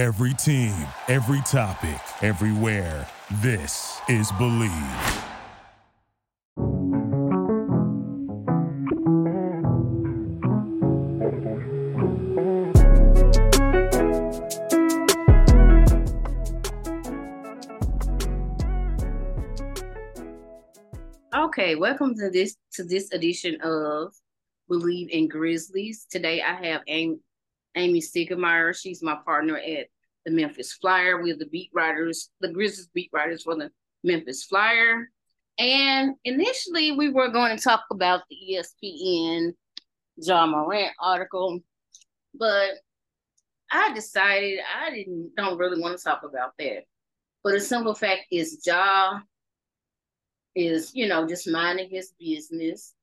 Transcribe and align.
Every 0.00 0.32
team, 0.32 0.72
every 1.08 1.42
topic, 1.42 2.00
everywhere. 2.22 3.06
This 3.42 4.00
is 4.08 4.32
Bleav. 4.32 5.24
Okay, 21.34 21.74
welcome 21.74 22.14
to 22.14 22.30
this 22.30 22.56
to 22.72 22.84
this 22.84 23.12
edition 23.12 23.60
of 23.60 24.14
Bleav 24.70 25.10
in 25.10 25.28
Grizzlies. 25.28 26.06
Today 26.10 26.40
I 26.40 26.54
have 26.64 26.80
Aimee 27.76 28.00
Stiegemeyer. 28.00 28.78
She's 28.78 29.02
my 29.02 29.16
partner 29.24 29.56
at 29.56 29.86
the 30.24 30.32
Memphis 30.32 30.72
Flyer. 30.72 31.22
We're 31.22 31.36
the 31.36 31.46
beat 31.46 31.70
writers, 31.74 32.30
the 32.40 32.52
Grizzlies 32.52 32.88
beat 32.94 33.10
writers 33.12 33.42
for 33.42 33.56
the 33.56 33.70
Memphis 34.04 34.44
Flyer. 34.44 35.08
And 35.58 36.14
initially 36.24 36.92
we 36.92 37.10
were 37.10 37.28
going 37.28 37.56
to 37.56 37.62
talk 37.62 37.84
about 37.90 38.22
the 38.30 38.36
ESPN 38.54 39.52
Ja 40.16 40.46
Morant 40.46 40.92
article, 40.98 41.60
but 42.34 42.70
I 43.70 43.92
decided 43.94 44.60
I 44.80 44.90
didn't 44.90 45.32
don't 45.36 45.58
really 45.58 45.80
want 45.80 45.96
to 45.98 46.02
talk 46.02 46.22
about 46.24 46.52
that. 46.58 46.84
But 47.44 47.52
the 47.52 47.60
simple 47.60 47.94
fact 47.94 48.22
is 48.30 48.62
Ja 48.66 49.20
is, 50.54 50.94
you 50.94 51.08
know, 51.08 51.26
just 51.26 51.48
minding 51.48 51.88
his 51.90 52.12
business. 52.18 52.94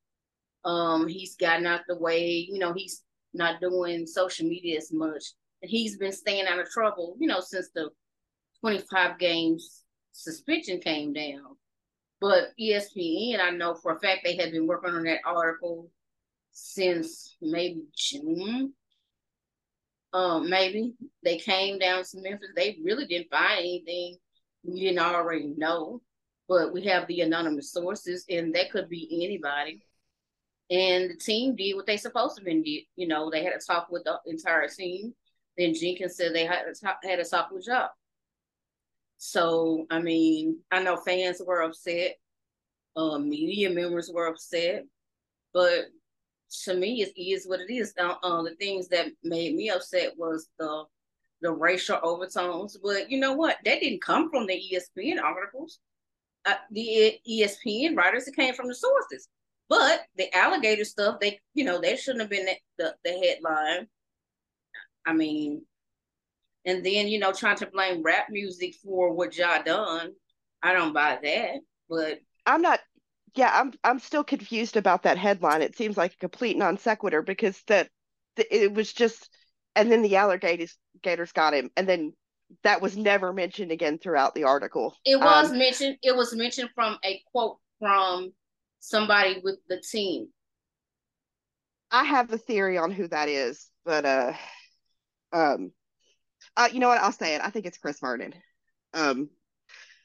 Um, 0.65 1.07
he's 1.07 1.35
gotten 1.35 1.65
out 1.65 1.81
the 1.87 1.97
way, 1.97 2.47
you 2.49 2.59
know, 2.59 2.73
he's 2.73 3.03
not 3.37 3.61
doing 3.61 4.05
social 4.05 4.47
media 4.47 4.77
as 4.77 4.91
much. 4.91 5.23
And 5.61 5.69
he's 5.69 5.97
been 5.97 6.11
staying 6.11 6.47
out 6.47 6.59
of 6.59 6.69
trouble, 6.69 7.15
you 7.19 7.27
know, 7.27 7.39
since 7.39 7.69
the 7.73 7.89
25 8.61 9.17
games 9.19 9.83
suspension 10.11 10.79
came 10.79 11.13
down. 11.13 11.55
But 12.19 12.49
ESPN, 12.59 13.39
I 13.39 13.51
know 13.51 13.75
for 13.75 13.95
a 13.95 13.99
fact 13.99 14.21
they 14.23 14.35
had 14.35 14.51
been 14.51 14.67
working 14.67 14.93
on 14.93 15.03
that 15.03 15.19
article 15.25 15.89
since 16.51 17.35
maybe 17.41 17.83
June. 17.95 18.73
Um, 20.13 20.49
maybe 20.49 20.93
they 21.23 21.37
came 21.37 21.77
down 21.77 22.03
to 22.03 22.21
Memphis. 22.21 22.49
They 22.55 22.77
really 22.83 23.05
didn't 23.05 23.29
find 23.29 23.59
anything 23.59 24.17
we 24.63 24.79
didn't 24.79 24.99
already 24.99 25.53
know 25.57 26.01
but 26.47 26.71
we 26.71 26.85
have 26.85 27.07
the 27.07 27.21
anonymous 27.21 27.71
sources, 27.71 28.25
and 28.29 28.53
that 28.55 28.71
could 28.71 28.89
be 28.89 29.07
anybody. 29.23 29.81
And 30.69 31.11
the 31.11 31.15
team 31.15 31.55
did 31.55 31.75
what 31.75 31.85
they 31.85 31.97
supposed 31.97 32.37
to 32.37 32.43
been 32.43 32.61
did. 32.61 32.83
You 32.95 33.07
know, 33.07 33.29
they 33.29 33.43
had 33.43 33.53
a 33.53 33.59
talk 33.59 33.87
with 33.89 34.03
the 34.03 34.19
entire 34.25 34.67
team. 34.67 35.13
Then 35.57 35.73
Jenkins 35.73 36.17
said 36.17 36.33
they 36.33 36.45
had 36.45 36.67
a 36.67 36.73
talk, 36.73 36.97
had 37.03 37.19
a 37.19 37.25
talk 37.25 37.51
with 37.51 37.65
Ja. 37.67 37.87
So 39.17 39.87
I 39.89 39.99
mean, 39.99 40.59
I 40.71 40.83
know 40.83 40.97
fans 40.97 41.41
were 41.45 41.61
upset, 41.61 42.15
uh, 42.95 43.17
media 43.17 43.69
members 43.69 44.11
were 44.13 44.27
upset, 44.27 44.85
but 45.53 45.85
to 46.63 46.75
me, 46.75 47.01
it 47.01 47.19
is 47.19 47.47
what 47.47 47.59
it 47.59 47.73
is. 47.73 47.93
Uh, 47.99 48.15
uh, 48.23 48.41
the 48.43 48.55
things 48.55 48.87
that 48.89 49.07
made 49.23 49.55
me 49.55 49.69
upset 49.69 50.13
was 50.17 50.49
the 50.59 50.83
the 51.41 51.51
racial 51.51 51.99
overtones. 52.03 52.77
But 52.81 53.09
you 53.09 53.19
know 53.19 53.33
what? 53.33 53.57
That 53.65 53.79
didn't 53.79 54.01
come 54.01 54.29
from 54.29 54.47
the 54.47 54.53
ESPN 54.53 55.21
articles 55.21 55.79
uh, 56.47 56.55
the 56.71 57.19
ESPN 57.29 57.95
writers. 57.95 58.27
It 58.27 58.35
came 58.35 58.53
from 58.53 58.67
the 58.67 58.75
sources. 58.75 59.27
But 59.69 60.01
the 60.15 60.33
alligator 60.35 60.85
stuff, 60.85 61.19
they 61.19 61.39
you 61.53 61.65
know 61.65 61.79
they 61.79 61.97
shouldn't 61.97 62.21
have 62.21 62.29
been 62.29 62.45
the, 62.45 62.55
the, 62.77 62.95
the 63.03 63.11
headline. 63.11 63.87
I 65.05 65.13
mean, 65.13 65.63
and 66.65 66.85
then 66.85 67.07
you 67.07 67.19
know 67.19 67.31
trying 67.31 67.57
to 67.57 67.67
blame 67.67 68.03
rap 68.03 68.27
music 68.29 68.75
for 68.83 69.13
what 69.13 69.35
Ja 69.35 69.61
done. 69.61 70.11
I 70.63 70.73
don't 70.73 70.93
buy 70.93 71.17
that. 71.21 71.55
But 71.89 72.19
I'm 72.45 72.61
not. 72.61 72.79
Yeah, 73.35 73.51
I'm. 73.53 73.73
I'm 73.83 73.99
still 73.99 74.23
confused 74.23 74.77
about 74.77 75.03
that 75.03 75.17
headline. 75.17 75.61
It 75.61 75.77
seems 75.77 75.97
like 75.97 76.13
a 76.13 76.17
complete 76.17 76.57
non 76.57 76.77
sequitur 76.77 77.21
because 77.21 77.61
that 77.67 77.89
it 78.37 78.73
was 78.73 78.93
just, 78.93 79.29
and 79.75 79.91
then 79.91 80.01
the 80.01 80.15
alligators 80.15 80.77
gators 81.01 81.31
got 81.31 81.53
him, 81.53 81.69
and 81.75 81.87
then 81.87 82.13
that 82.63 82.81
was 82.81 82.97
never 82.97 83.33
mentioned 83.33 83.71
again 83.71 83.97
throughout 83.97 84.33
the 84.33 84.45
article. 84.45 84.95
It 85.05 85.19
was 85.19 85.51
um, 85.51 85.57
mentioned. 85.57 85.97
It 86.01 86.15
was 86.15 86.33
mentioned 86.33 86.69
from 86.73 86.97
a 87.03 87.21
quote 87.31 87.57
from 87.79 88.31
somebody 88.79 89.41
with 89.43 89.57
the 89.69 89.81
team. 89.81 90.27
I 91.91 92.03
have 92.03 92.31
a 92.31 92.37
theory 92.37 92.77
on 92.77 92.91
who 92.91 93.07
that 93.07 93.29
is, 93.29 93.69
but 93.85 94.05
uh, 94.05 94.33
um, 95.31 95.71
uh, 96.55 96.69
you 96.71 96.79
know 96.79 96.89
what? 96.89 97.01
I'll 97.01 97.11
say 97.11 97.35
it. 97.35 97.41
I 97.43 97.49
think 97.49 97.65
it's 97.65 97.77
Chris 97.77 97.99
Vernon. 97.99 98.33
Um, 98.93 99.29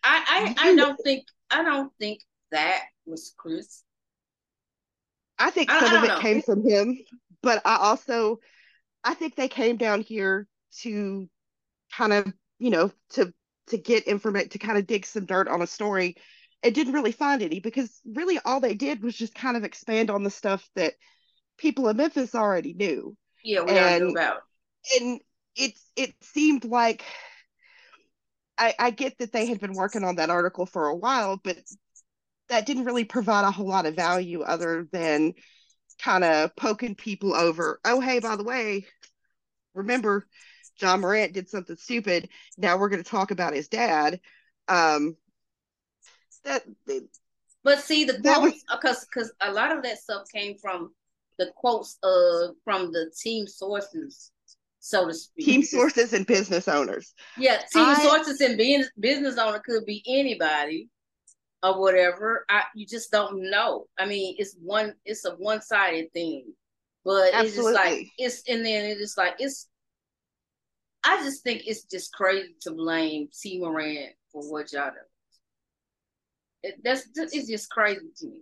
I 0.04 0.54
I, 0.58 0.70
I 0.70 0.76
don't 0.76 0.98
think 1.02 1.24
I 1.50 1.62
don't 1.62 1.92
think 1.98 2.20
that 2.50 2.82
was 3.06 3.34
Chris. 3.36 3.82
I 5.38 5.50
think 5.50 5.70
some 5.70 5.84
I, 5.84 5.94
I 5.94 5.98
of 5.98 6.04
it 6.04 6.08
know. 6.08 6.20
came 6.20 6.42
from 6.42 6.68
him, 6.68 6.98
but 7.42 7.62
I 7.64 7.76
also 7.76 8.38
I 9.02 9.14
think 9.14 9.34
they 9.34 9.48
came 9.48 9.76
down 9.76 10.02
here 10.02 10.46
to 10.82 11.28
kind 11.96 12.12
of 12.12 12.32
you 12.58 12.70
know 12.70 12.92
to 13.10 13.32
to 13.68 13.78
get 13.78 14.04
information 14.04 14.50
to 14.50 14.58
kind 14.58 14.78
of 14.78 14.86
dig 14.86 15.06
some 15.06 15.26
dirt 15.26 15.48
on 15.48 15.62
a 15.62 15.66
story 15.66 16.16
it 16.62 16.74
didn't 16.74 16.92
really 16.92 17.12
find 17.12 17.42
any 17.42 17.60
because 17.60 18.00
really 18.04 18.38
all 18.44 18.60
they 18.60 18.74
did 18.74 19.02
was 19.02 19.16
just 19.16 19.34
kind 19.34 19.56
of 19.56 19.64
expand 19.64 20.10
on 20.10 20.22
the 20.22 20.30
stuff 20.30 20.68
that 20.74 20.94
people 21.58 21.88
in 21.88 21.96
memphis 21.96 22.34
already 22.34 22.74
knew 22.74 23.16
yeah 23.44 23.60
we 23.62 23.72
and, 23.72 24.04
knew 24.04 24.10
about 24.10 24.42
and 24.98 25.20
it 25.56 25.78
it 25.96 26.14
seemed 26.22 26.64
like 26.64 27.04
I, 28.58 28.74
I 28.78 28.90
get 28.90 29.18
that 29.18 29.32
they 29.32 29.46
had 29.46 29.60
been 29.60 29.72
working 29.72 30.04
on 30.04 30.16
that 30.16 30.30
article 30.30 30.66
for 30.66 30.88
a 30.88 30.96
while 30.96 31.38
but 31.42 31.56
that 32.48 32.66
didn't 32.66 32.84
really 32.84 33.04
provide 33.04 33.44
a 33.44 33.50
whole 33.50 33.68
lot 33.68 33.86
of 33.86 33.96
value 33.96 34.42
other 34.42 34.88
than 34.92 35.34
kind 36.02 36.24
of 36.24 36.54
poking 36.56 36.94
people 36.94 37.34
over 37.34 37.80
oh 37.84 38.00
hey 38.00 38.18
by 38.18 38.36
the 38.36 38.44
way 38.44 38.86
remember 39.74 40.26
Ja 40.80 40.96
Morant 40.96 41.32
did 41.32 41.48
something 41.48 41.76
stupid. 41.76 42.28
Now 42.56 42.78
we're 42.78 42.88
going 42.88 43.02
to 43.02 43.08
talk 43.08 43.30
about 43.30 43.54
his 43.54 43.68
dad. 43.68 44.20
Um, 44.68 45.16
that, 46.44 46.64
but 47.64 47.80
see 47.80 48.04
the 48.04 48.20
quotes 48.20 48.64
because 48.70 49.04
because 49.04 49.32
a 49.41 49.53
lot 49.53 49.76
of 49.76 49.82
that 49.82 49.98
stuff 49.98 50.22
came 50.32 50.56
from 50.58 50.92
the 51.38 51.50
quotes 51.56 51.98
uh 52.03 52.48
from 52.64 52.92
the 52.92 53.10
team 53.16 53.47
sources, 53.47 54.32
so 54.81 55.08
to 55.08 55.14
speak. 55.14 55.47
Team 55.47 55.62
sources 55.62 56.12
and 56.12 56.26
business 56.26 56.69
owners. 56.69 57.14
Yeah, 57.36 57.58
team 57.72 57.84
I, 57.86 57.94
sources 57.94 58.41
and 58.41 58.58
being 58.58 58.84
business 58.98 59.38
owner 59.38 59.60
could 59.60 59.86
be 59.86 60.02
anybody 60.06 60.88
or 61.62 61.81
whatever. 61.81 62.44
I 62.48 62.64
you 62.75 62.86
just 62.86 63.10
don't 63.10 63.50
know. 63.50 63.86
I 63.98 64.06
mean, 64.06 64.36
it's 64.38 64.56
one 64.60 64.94
it's 65.04 65.25
a 65.25 65.32
one 65.32 65.62
sided 65.62 66.12
thing. 66.12 66.52
But 67.04 67.34
absolutely. 67.34 67.47
it's 67.47 67.56
just 67.56 67.75
like 67.75 68.08
it's 68.19 68.42
and 68.48 68.64
then 68.64 68.84
it's 68.84 69.00
just 69.00 69.19
like 69.19 69.34
it's 69.38 69.69
I 71.04 71.22
just 71.25 71.42
think 71.42 71.62
it's 71.66 71.84
just 71.84 72.12
crazy 72.12 72.54
to 72.62 72.72
blame 72.72 73.28
T 73.32 73.58
Morant 73.58 74.12
for 74.31 74.42
what 74.50 74.72
y'all 74.72 74.91
do. 74.91 74.97
That's 76.84 77.06
it's 77.14 77.48
just 77.48 77.70
crazy 77.70 78.08
to 78.18 78.26
me. 78.26 78.40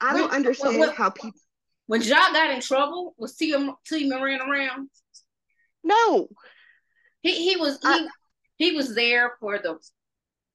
I 0.00 0.12
don't 0.12 0.28
when, 0.28 0.36
understand 0.36 0.78
when, 0.78 0.90
how 0.90 1.10
people. 1.10 1.40
When 1.86 2.02
Ja 2.02 2.32
got 2.32 2.50
in 2.50 2.60
trouble, 2.60 3.14
was 3.18 3.34
T 3.34 3.54
T 3.86 4.08
Morant 4.08 4.42
around? 4.42 4.90
No. 5.82 6.28
He 7.22 7.50
he 7.50 7.56
was 7.56 7.78
I, 7.84 7.98
he 8.56 8.70
he 8.70 8.76
was 8.76 8.94
there 8.94 9.32
for 9.40 9.58
the 9.58 9.78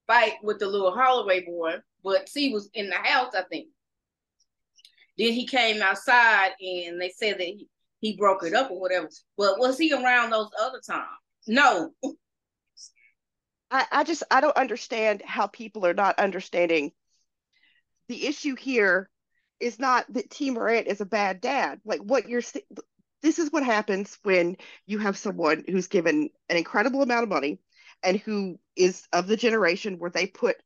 fight 0.07 0.33
with 0.43 0.59
the 0.59 0.67
little 0.67 0.93
Holloway 0.93 1.45
boy, 1.45 1.75
but 2.03 2.27
T 2.27 2.53
was 2.53 2.69
in 2.73 2.89
the 2.89 2.95
house, 2.95 3.33
I 3.35 3.43
think. 3.43 3.67
Then 5.17 5.33
he 5.33 5.45
came 5.45 5.81
outside 5.81 6.51
and 6.59 6.99
they 6.99 7.09
said 7.15 7.37
that 7.37 7.45
he, 7.45 7.67
he 7.99 8.17
broke 8.17 8.43
it 8.43 8.53
up 8.53 8.71
or 8.71 8.79
whatever. 8.79 9.09
But 9.37 9.59
was 9.59 9.77
he 9.77 9.93
around 9.93 10.31
those 10.31 10.49
other 10.59 10.81
times? 10.85 11.07
No. 11.47 11.91
I, 13.73 13.85
I 13.91 14.03
just 14.03 14.23
I 14.29 14.39
don't 14.39 14.55
understand 14.55 15.23
how 15.25 15.47
people 15.47 15.85
are 15.85 15.95
not 15.95 16.19
understanding 16.19 16.91
the 18.07 18.27
issue 18.27 18.55
here 18.55 19.09
is 19.59 19.79
not 19.79 20.05
that 20.13 20.29
T 20.29 20.51
Morant 20.51 20.87
is 20.87 21.01
a 21.01 21.05
bad 21.05 21.41
dad. 21.41 21.81
Like 21.83 22.01
what 22.01 22.29
you're 22.29 22.43
this 23.23 23.39
is 23.39 23.51
what 23.51 23.63
happens 23.63 24.19
when 24.23 24.57
you 24.85 24.99
have 24.99 25.17
someone 25.17 25.63
who's 25.67 25.87
given 25.87 26.29
an 26.49 26.57
incredible 26.57 27.01
amount 27.01 27.23
of 27.23 27.29
money 27.29 27.59
and 28.03 28.17
who 28.17 28.59
is 28.75 29.07
of 29.11 29.27
the 29.27 29.37
generation 29.37 29.97
where 29.97 30.11
they 30.11 30.27
put 30.27 30.57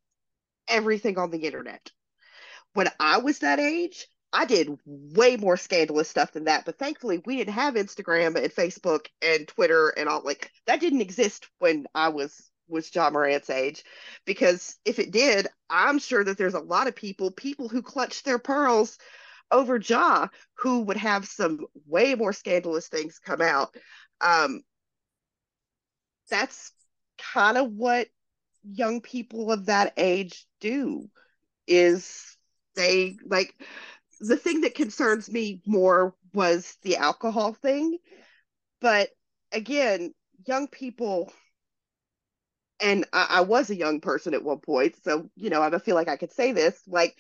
everything 0.68 1.18
on 1.18 1.32
the 1.32 1.46
internet. 1.46 1.92
When 2.74 2.90
I 3.00 3.20
was 3.20 3.40
that 3.40 3.60
age, 3.60 4.08
I 4.34 4.46
did 4.46 4.78
way 4.86 5.38
more 5.38 5.56
scandalous 5.56 6.10
stuff 6.10 6.34
than 6.34 6.46
that, 6.46 6.66
but 6.66 6.78
thankfully 6.78 7.22
we 7.26 7.38
didn't 7.38 7.54
have 7.54 7.76
Instagram 7.76 8.36
and 8.36 8.54
Facebook 8.54 9.06
and 9.22 9.48
Twitter 9.48 9.90
and 9.90 10.10
all 10.10 10.24
like 10.26 10.52
that 10.66 10.82
didn't 10.82 11.02
exist 11.02 11.48
when 11.60 11.86
I 11.96 12.10
was 12.10 12.52
was 12.68 12.94
Ja 12.94 13.10
Morant's 13.10 13.50
age. 13.50 13.84
Because 14.26 14.78
if 14.86 15.00
it 15.00 15.12
did, 15.12 15.48
I'm 15.70 16.00
sure 16.00 16.24
that 16.24 16.38
there's 16.38 16.54
a 16.54 16.60
lot 16.60 16.88
of 16.88 16.96
people, 16.96 17.32
people 17.32 17.70
who 17.70 17.82
clutch 17.82 18.24
their 18.24 18.40
pearls 18.40 18.98
over 19.52 19.78
Ja, 19.78 20.28
who 20.56 20.82
would 20.82 20.98
have 20.98 21.26
some 21.26 21.66
way 21.86 22.16
more 22.16 22.34
scandalous 22.34 22.88
things 22.88 23.20
come 23.20 23.42
out. 23.42 23.76
Um, 24.22 24.62
that's 26.30 26.72
kind 27.18 27.58
of 27.58 27.72
what 27.72 28.08
young 28.64 29.02
people 29.02 29.52
of 29.52 29.68
that 29.68 29.94
age 29.98 30.46
do 30.60 31.10
is 31.68 32.38
they 32.76 33.18
like 33.26 33.54
the 34.20 34.38
thing 34.38 34.62
that 34.62 34.76
concerns 34.76 35.30
me 35.30 35.62
more 35.66 36.16
was 36.34 36.76
the 36.84 36.98
alcohol 36.98 37.54
thing 37.54 37.98
but 38.82 39.10
again 39.52 40.14
young 40.46 40.68
people 40.68 41.32
and 42.80 43.06
I, 43.12 43.28
I, 43.30 43.42
was 43.42 43.70
a 43.70 43.76
young 43.76 44.02
person 44.02 44.34
at 44.34 44.44
one 44.44 44.60
point 44.60 44.96
so 45.04 45.30
you 45.36 45.50
know 45.50 45.62
i 45.62 45.78
feel 45.80 45.96
like 45.96 46.08
i 46.08 46.18
could 46.18 46.32
say 46.32 46.52
this 46.52 46.80
like 46.88 47.16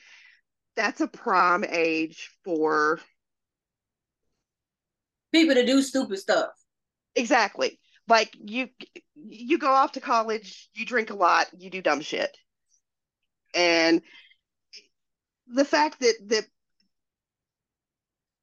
that's 0.75 1.01
a 1.01 1.07
prime 1.07 1.63
age 1.63 2.30
for 2.44 3.00
people 5.33 5.56
to 5.56 5.65
do 5.65 5.81
stupid 5.81 6.19
stuff. 6.19 6.50
Exactly. 7.15 7.80
Like 8.07 8.36
you 8.39 8.69
you 9.15 9.57
go 9.57 9.71
off 9.71 9.94
to 9.94 10.01
college 10.01 10.69
you 10.74 10.86
drink 10.86 11.09
a 11.09 11.15
lot 11.15 11.48
you 11.57 11.69
do 11.69 11.81
dumb 11.81 12.01
shit. 12.01 12.36
And 13.54 14.01
the 15.48 15.65
fact 15.65 16.00
that 16.01 16.15
that 16.27 16.45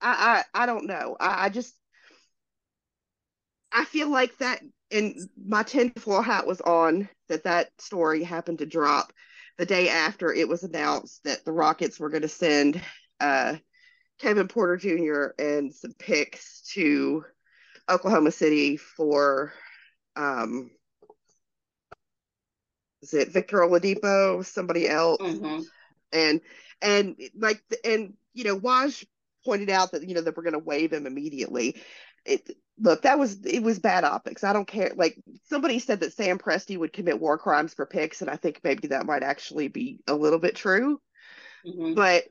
I 0.00 0.44
I, 0.54 0.62
I 0.62 0.66
don't 0.66 0.86
know. 0.86 1.16
I, 1.18 1.46
I 1.46 1.48
just 1.48 1.74
I 3.72 3.84
feel 3.84 4.08
like 4.08 4.36
that 4.38 4.60
and 4.90 5.16
my 5.46 5.62
tinfoil 5.62 6.22
hat 6.22 6.46
was 6.46 6.60
on 6.60 7.08
that 7.28 7.44
that 7.44 7.70
story 7.78 8.22
happened 8.22 8.58
to 8.58 8.66
drop 8.66 9.12
the 9.58 9.66
day 9.66 9.88
after 9.88 10.32
it 10.32 10.48
was 10.48 10.62
announced 10.62 11.22
that 11.24 11.44
the 11.44 11.52
Rockets 11.52 11.98
were 11.98 12.10
going 12.10 12.22
to 12.22 12.28
send 12.28 12.80
uh, 13.20 13.56
Kevin 14.18 14.48
Porter 14.48 14.76
Jr. 14.76 15.42
and 15.42 15.72
some 15.72 15.92
picks 15.98 16.62
to 16.72 17.24
Oklahoma 17.88 18.30
City 18.30 18.76
for 18.76 19.52
um 20.16 20.70
is 23.04 23.12
it 23.12 23.28
Victor 23.28 23.58
Oladipo, 23.58 24.44
somebody 24.44 24.88
else, 24.88 25.20
mm-hmm. 25.20 25.60
and 26.12 26.40
and 26.80 27.16
like 27.36 27.62
and 27.84 28.14
you 28.32 28.44
know 28.44 28.58
Woj 28.58 29.04
pointed 29.44 29.68
out 29.68 29.92
that 29.92 30.08
you 30.08 30.14
know 30.14 30.22
that 30.22 30.36
we're 30.36 30.42
going 30.42 30.54
to 30.54 30.58
waive 30.58 30.92
him 30.92 31.06
immediately. 31.06 31.76
It, 32.24 32.56
look, 32.78 33.02
that 33.02 33.18
was 33.18 33.44
it 33.44 33.62
was 33.62 33.78
bad 33.78 34.04
optics. 34.04 34.44
I 34.44 34.52
don't 34.52 34.66
care. 34.66 34.92
Like 34.96 35.16
somebody 35.44 35.78
said 35.78 36.00
that 36.00 36.12
Sam 36.12 36.38
Presti 36.38 36.78
would 36.78 36.92
commit 36.92 37.20
war 37.20 37.38
crimes 37.38 37.74
for 37.74 37.86
picks, 37.86 38.20
and 38.20 38.30
I 38.30 38.36
think 38.36 38.60
maybe 38.64 38.88
that 38.88 39.06
might 39.06 39.22
actually 39.22 39.68
be 39.68 40.00
a 40.06 40.14
little 40.14 40.38
bit 40.38 40.56
true. 40.56 41.00
Mm-hmm. 41.66 41.94
But 41.94 42.24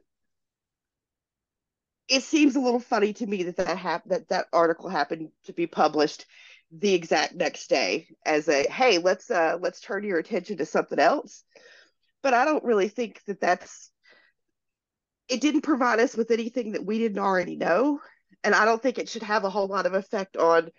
it 2.08 2.24
seems 2.24 2.56
a 2.56 2.60
little 2.60 2.80
funny 2.80 3.14
to 3.14 3.26
me 3.26 3.44
that 3.44 3.58
that 3.58 3.78
hap- 3.78 4.08
that 4.10 4.30
that 4.30 4.48
article 4.52 4.90
happened 4.90 5.30
to 5.46 5.54
be 5.54 5.68
published 5.68 6.26
the 6.72 6.94
exact 6.94 7.36
next 7.36 7.70
day 7.70 8.08
as 8.26 8.48
a 8.50 8.64
hey 8.64 8.98
let's 8.98 9.30
uh 9.30 9.58
let's 9.62 9.80
turn 9.80 10.04
your 10.04 10.18
attention 10.18 10.58
to 10.58 10.66
something 10.66 10.98
else 10.98 11.44
but 12.24 12.34
i 12.34 12.46
don't 12.46 12.64
really 12.64 12.88
think 12.88 13.22
that 13.28 13.40
that's 13.40 13.92
it 15.30 15.40
didn't 15.40 15.62
provide 15.62 16.00
us 16.00 16.18
with 16.18 16.32
anything 16.32 16.72
that 16.72 16.86
we 16.86 16.98
didn't 16.98 17.20
already 17.20 17.56
know 17.56 18.00
and 18.44 18.54
i 18.56 18.66
don't 18.66 18.82
think 18.82 18.98
it 18.98 19.10
should 19.10 19.24
have 19.24 19.44
a 19.44 19.50
whole 19.50 19.68
lot 19.68 19.86
of 19.86 19.94
effect 19.94 20.38
on 20.38 20.70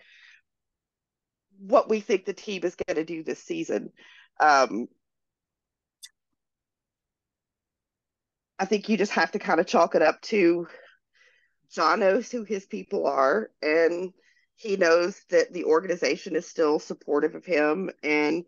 what 1.59 1.89
we 1.89 1.99
think 1.99 2.25
the 2.25 2.33
team 2.33 2.63
is 2.63 2.75
going 2.75 2.97
to 2.97 3.05
do 3.05 3.23
this 3.23 3.41
season. 3.41 3.89
Um, 4.41 4.87
i 8.59 8.65
think 8.65 8.89
you 8.89 8.97
just 8.97 9.13
have 9.13 9.31
to 9.31 9.39
kind 9.39 9.59
of 9.59 9.67
chalk 9.67 9.95
it 9.95 10.01
up 10.01 10.21
to 10.21 10.67
ja 11.75 11.95
knows 11.95 12.31
who 12.31 12.43
his 12.43 12.65
people 12.65 13.05
are 13.07 13.49
and 13.61 14.11
he 14.55 14.77
knows 14.77 15.19
that 15.29 15.51
the 15.51 15.65
organization 15.65 16.35
is 16.35 16.47
still 16.47 16.79
supportive 16.79 17.35
of 17.35 17.45
him 17.45 17.89
and 18.03 18.45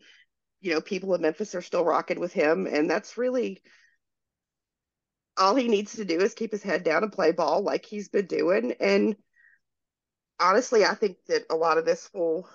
you 0.61 0.73
know 0.73 0.81
people 0.81 1.13
in 1.13 1.21
memphis 1.21 1.55
are 1.55 1.61
still 1.61 1.83
rocking 1.83 2.19
with 2.19 2.31
him 2.33 2.67
and 2.67 2.89
that's 2.89 3.17
really 3.17 3.61
all 5.37 5.55
he 5.55 5.67
needs 5.67 5.95
to 5.95 6.05
do 6.05 6.19
is 6.19 6.33
keep 6.33 6.51
his 6.51 6.63
head 6.63 6.83
down 6.83 7.03
and 7.03 7.11
play 7.11 7.31
ball 7.31 7.61
like 7.61 7.85
he's 7.85 8.09
been 8.09 8.25
doing. 8.25 8.73
And 8.79 9.15
honestly, 10.39 10.85
I 10.85 10.95
think 10.95 11.17
that 11.27 11.43
a 11.49 11.55
lot 11.55 11.77
of 11.77 11.85
this 11.85 12.09
will 12.13 12.47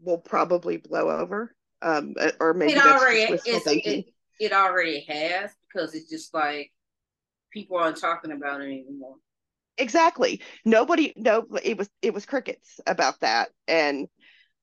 will 0.00 0.18
probably 0.18 0.76
blow 0.76 1.10
over. 1.10 1.54
Um, 1.82 2.14
or 2.40 2.54
maybe 2.54 2.72
it 2.72 2.86
already 2.86 3.20
it, 3.20 4.06
it 4.40 4.52
already 4.52 5.04
has 5.08 5.50
because 5.66 5.94
it's 5.94 6.08
just 6.08 6.32
like 6.32 6.72
people 7.52 7.76
aren't 7.76 8.00
talking 8.00 8.32
about 8.32 8.60
it 8.60 8.66
anymore. 8.66 9.16
Exactly. 9.78 10.40
Nobody 10.64 11.12
no 11.16 11.46
it 11.62 11.76
was 11.76 11.90
it 12.02 12.14
was 12.14 12.26
crickets 12.26 12.80
about 12.86 13.20
that. 13.20 13.50
And 13.68 14.08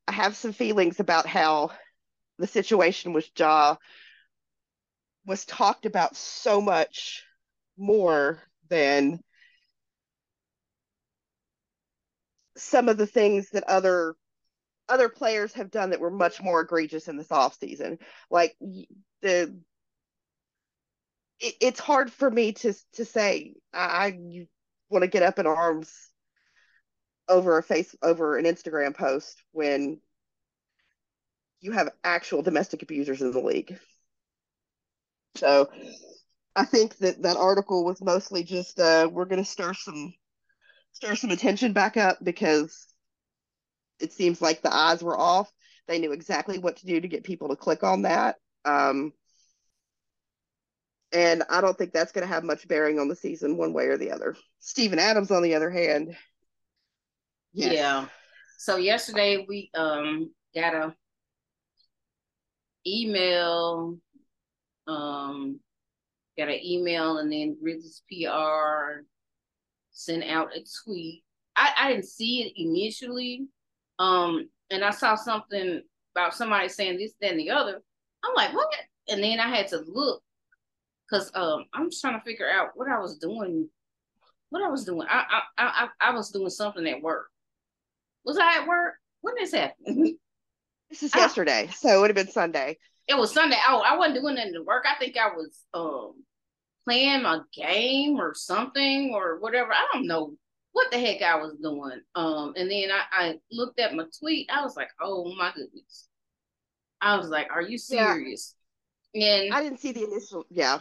I 0.07 0.11
have 0.11 0.35
some 0.35 0.53
feelings 0.53 0.99
about 0.99 1.27
how 1.27 1.71
the 2.39 2.47
situation 2.47 3.13
with 3.13 3.29
Ja 3.37 3.75
was 5.25 5.45
talked 5.45 5.85
about 5.85 6.15
so 6.15 6.59
much 6.59 7.23
more 7.77 8.39
than 8.69 9.19
some 12.55 12.89
of 12.89 12.97
the 12.97 13.07
things 13.07 13.49
that 13.51 13.63
other 13.63 14.15
other 14.89 15.09
players 15.09 15.53
have 15.53 15.71
done 15.71 15.91
that 15.91 15.99
were 15.99 16.11
much 16.11 16.41
more 16.41 16.61
egregious 16.61 17.07
in 17.07 17.17
this 17.17 17.31
off 17.31 17.57
season. 17.59 17.97
Like 18.29 18.55
the 19.21 19.55
it, 21.39 21.55
it's 21.61 21.79
hard 21.79 22.11
for 22.11 22.29
me 22.29 22.53
to 22.53 22.73
to 22.93 23.05
say 23.05 23.55
I, 23.73 23.79
I 23.79 24.47
want 24.89 25.03
to 25.03 25.09
get 25.09 25.23
up 25.23 25.39
in 25.39 25.47
arms 25.47 25.91
over 27.27 27.57
a 27.57 27.63
face 27.63 27.95
over 28.01 28.37
an 28.37 28.45
Instagram 28.45 28.95
post 28.95 29.41
when 29.51 29.99
you 31.61 31.71
have 31.71 31.89
actual 32.03 32.41
domestic 32.41 32.81
abusers 32.83 33.21
in 33.21 33.31
the 33.31 33.39
league. 33.39 33.79
So 35.35 35.69
I 36.55 36.65
think 36.65 36.97
that 36.97 37.21
that 37.23 37.37
article 37.37 37.83
was 37.83 38.01
mostly 38.01 38.43
just 38.43 38.79
uh, 38.79 39.09
we're 39.11 39.25
going 39.25 39.43
to 39.43 39.49
stir 39.49 39.73
some 39.73 40.13
stir 40.91 41.15
some 41.15 41.31
attention 41.31 41.73
back 41.73 41.97
up 41.97 42.17
because 42.23 42.87
it 43.99 44.13
seems 44.13 44.41
like 44.41 44.61
the 44.61 44.73
eyes 44.73 45.03
were 45.03 45.17
off. 45.17 45.51
They 45.87 45.99
knew 45.99 46.11
exactly 46.11 46.59
what 46.59 46.77
to 46.77 46.85
do 46.85 47.01
to 47.01 47.07
get 47.07 47.23
people 47.23 47.49
to 47.49 47.55
click 47.55 47.83
on 47.83 48.03
that. 48.03 48.35
Um, 48.65 49.13
and 51.11 51.43
I 51.49 51.61
don't 51.61 51.77
think 51.77 51.93
that's 51.93 52.11
going 52.11 52.27
to 52.27 52.33
have 52.33 52.43
much 52.43 52.67
bearing 52.67 52.99
on 52.99 53.07
the 53.07 53.15
season 53.15 53.57
one 53.57 53.73
way 53.73 53.85
or 53.85 53.97
the 53.97 54.11
other. 54.11 54.35
Steven 54.59 54.99
Adams, 54.99 55.31
on 55.31 55.43
the 55.43 55.55
other 55.55 55.69
hand, 55.69 56.15
yes. 57.53 57.73
yeah. 57.73 58.05
So 58.57 58.77
yesterday 58.77 59.45
we 59.47 59.69
um 59.75 60.31
got 60.55 60.73
a 60.73 60.95
email 62.85 63.97
um 64.87 65.59
got 66.37 66.49
an 66.49 66.59
email, 66.63 67.17
and 67.17 67.31
then 67.31 67.57
Grizzlies 67.61 68.01
PR 68.09 69.01
sent 69.91 70.23
out 70.23 70.55
a 70.55 70.63
tweet. 70.83 71.23
I, 71.55 71.71
I 71.77 71.91
didn't 71.91 72.05
see 72.07 72.43
it 72.43 72.53
initially. 72.55 73.47
Um, 73.99 74.49
and 74.69 74.83
I 74.83 74.89
saw 74.89 75.15
something 75.15 75.81
about 76.15 76.33
somebody 76.33 76.67
saying 76.69 76.97
this, 76.97 77.13
then 77.21 77.37
the 77.37 77.51
other. 77.51 77.81
I'm 78.23 78.35
like, 78.35 78.53
what? 78.53 78.73
And 79.09 79.23
then 79.23 79.39
I 79.39 79.49
had 79.49 79.67
to 79.69 79.83
look 79.85 80.23
because 81.09 81.31
um 81.35 81.65
I'm 81.73 81.89
just 81.89 82.01
trying 82.01 82.19
to 82.19 82.25
figure 82.25 82.49
out 82.49 82.69
what 82.75 82.89
I 82.89 82.99
was 82.99 83.17
doing. 83.17 83.69
What 84.49 84.63
I 84.63 84.69
was 84.69 84.85
doing. 84.85 85.07
I 85.09 85.41
I 85.57 85.63
I, 85.65 85.87
I 86.09 86.13
was 86.13 86.31
doing 86.31 86.49
something 86.49 86.87
at 86.87 87.01
work. 87.01 87.27
Was 88.25 88.37
I 88.37 88.61
at 88.61 88.67
work? 88.67 88.95
When 89.21 89.35
this 89.35 89.53
happened? 89.53 90.17
This 90.89 91.01
is 91.01 91.15
yesterday, 91.15 91.65
I, 91.67 91.73
so 91.73 91.89
it 91.89 91.99
would 91.99 92.11
have 92.11 92.15
been 92.15 92.31
Sunday. 92.31 92.77
It 93.07 93.17
was 93.17 93.33
Sunday. 93.33 93.57
Oh, 93.67 93.81
I 93.85 93.97
wasn't 93.97 94.21
doing 94.21 94.37
anything 94.37 94.53
to 94.53 94.63
work. 94.63 94.85
I 94.87 94.97
think 94.97 95.17
I 95.17 95.27
was 95.35 95.59
um 95.73 96.23
playing 96.85 97.25
a 97.25 97.45
game 97.53 98.19
or 98.19 98.33
something 98.33 99.11
or 99.13 99.39
whatever. 99.39 99.71
I 99.71 99.87
don't 99.93 100.07
know 100.07 100.35
what 100.71 100.91
the 100.91 100.99
heck 100.99 101.21
I 101.21 101.35
was 101.35 101.55
doing. 101.61 102.01
Um, 102.15 102.53
and 102.57 102.69
then 102.69 102.89
I, 102.91 103.03
I 103.11 103.35
looked 103.51 103.79
at 103.79 103.93
my 103.93 104.05
tweet. 104.19 104.49
I 104.51 104.63
was 104.63 104.75
like, 104.75 104.89
oh 104.99 105.33
my 105.35 105.51
goodness. 105.55 106.07
I 106.99 107.17
was 107.17 107.29
like, 107.29 107.47
are 107.51 107.61
you 107.61 107.77
serious? 107.77 108.55
Yeah. 109.13 109.35
And 109.35 109.53
I 109.53 109.61
didn't 109.61 109.79
see 109.79 109.91
the 109.91 110.03
initial. 110.03 110.45
Yeah. 110.49 110.79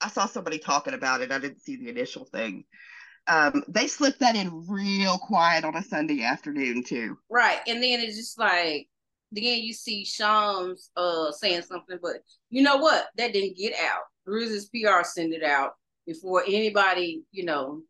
I 0.00 0.08
saw 0.08 0.26
somebody 0.26 0.58
talking 0.58 0.94
about 0.94 1.22
it. 1.22 1.32
I 1.32 1.38
didn't 1.38 1.62
see 1.62 1.76
the 1.76 1.88
initial 1.88 2.24
thing. 2.24 2.64
Um, 3.28 3.62
they 3.68 3.86
slipped 3.86 4.18
that 4.20 4.34
in 4.34 4.66
real 4.68 5.16
quiet 5.16 5.64
on 5.64 5.76
a 5.76 5.82
Sunday 5.82 6.24
afternoon 6.24 6.82
too. 6.82 7.16
Right, 7.30 7.60
and 7.68 7.80
then 7.80 8.00
it's 8.00 8.16
just 8.16 8.36
like 8.36 8.88
then 9.32 9.62
you 9.62 9.72
see 9.72 10.04
Shams 10.04 10.90
uh 10.96 11.32
saying 11.32 11.62
something, 11.62 11.98
but 12.02 12.16
you 12.50 12.62
know 12.62 12.76
what? 12.76 13.06
That 13.16 13.32
didn't 13.32 13.56
get 13.56 13.74
out. 13.74 14.02
Grizzlies 14.26 14.68
PR 14.68 15.02
sent 15.02 15.32
it 15.32 15.42
out 15.42 15.72
before 16.06 16.42
anybody, 16.46 17.22
you 17.32 17.44
know. 17.44 17.82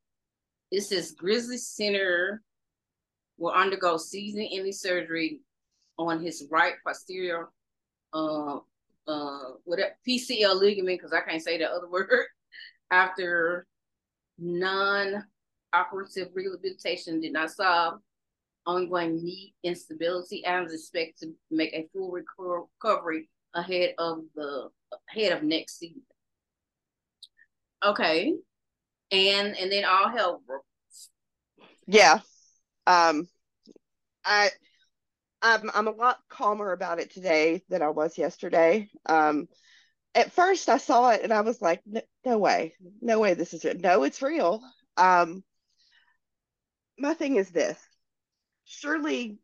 It 0.70 0.82
says 0.82 1.12
Grizzly 1.12 1.58
Center 1.58 2.42
will 3.36 3.52
undergo 3.52 3.96
season-ending 3.96 4.72
surgery 4.72 5.40
on 5.98 6.22
his 6.22 6.46
right 6.50 6.74
posterior 6.86 7.48
uh 8.14 8.58
uh 9.06 9.40
whatever 9.64 9.94
PCL 10.08 10.58
ligament 10.60 10.98
because 10.98 11.12
I 11.12 11.20
can't 11.20 11.42
say 11.42 11.58
the 11.58 11.70
other 11.70 11.88
word 11.90 12.26
after 12.90 13.66
non-operative 14.38 16.28
rehabilitation 16.34 17.20
did 17.20 17.32
not 17.32 17.50
solve 17.50 18.00
ongoing 18.66 19.22
knee 19.22 19.54
instability. 19.62 20.44
Adams 20.44 20.72
expects 20.72 21.20
to 21.20 21.32
make 21.50 21.72
a 21.72 21.88
full 21.92 22.10
recovery 22.10 23.28
ahead 23.54 23.94
of 23.98 24.20
the 24.34 24.68
ahead 25.10 25.32
of 25.32 25.42
next 25.42 25.78
season. 25.78 26.02
Okay, 27.84 28.34
and 29.10 29.56
and 29.56 29.72
then 29.72 29.84
all 29.84 30.08
hell 30.08 30.42
Yeah, 31.86 32.20
um, 32.86 33.26
I 34.24 34.50
I'm 35.42 35.70
I'm 35.74 35.88
a 35.88 35.92
lot 35.92 36.18
calmer 36.28 36.72
about 36.72 37.00
it 37.00 37.12
today 37.12 37.62
than 37.68 37.82
I 37.82 37.88
was 37.88 38.16
yesterday. 38.16 38.88
Um, 39.06 39.48
at 40.14 40.32
first 40.32 40.68
I 40.68 40.78
saw 40.78 41.10
it 41.10 41.22
and 41.22 41.32
I 41.32 41.40
was 41.40 41.60
like, 41.60 41.80
no, 41.86 42.00
no 42.24 42.38
way, 42.38 42.74
no 43.00 43.18
way, 43.18 43.34
this 43.34 43.54
is 43.54 43.64
it. 43.64 43.80
No, 43.80 44.04
it's 44.04 44.22
real. 44.22 44.62
Um, 44.96 45.42
my 46.98 47.14
thing 47.14 47.36
is 47.36 47.50
this: 47.50 47.78
surely 48.64 49.38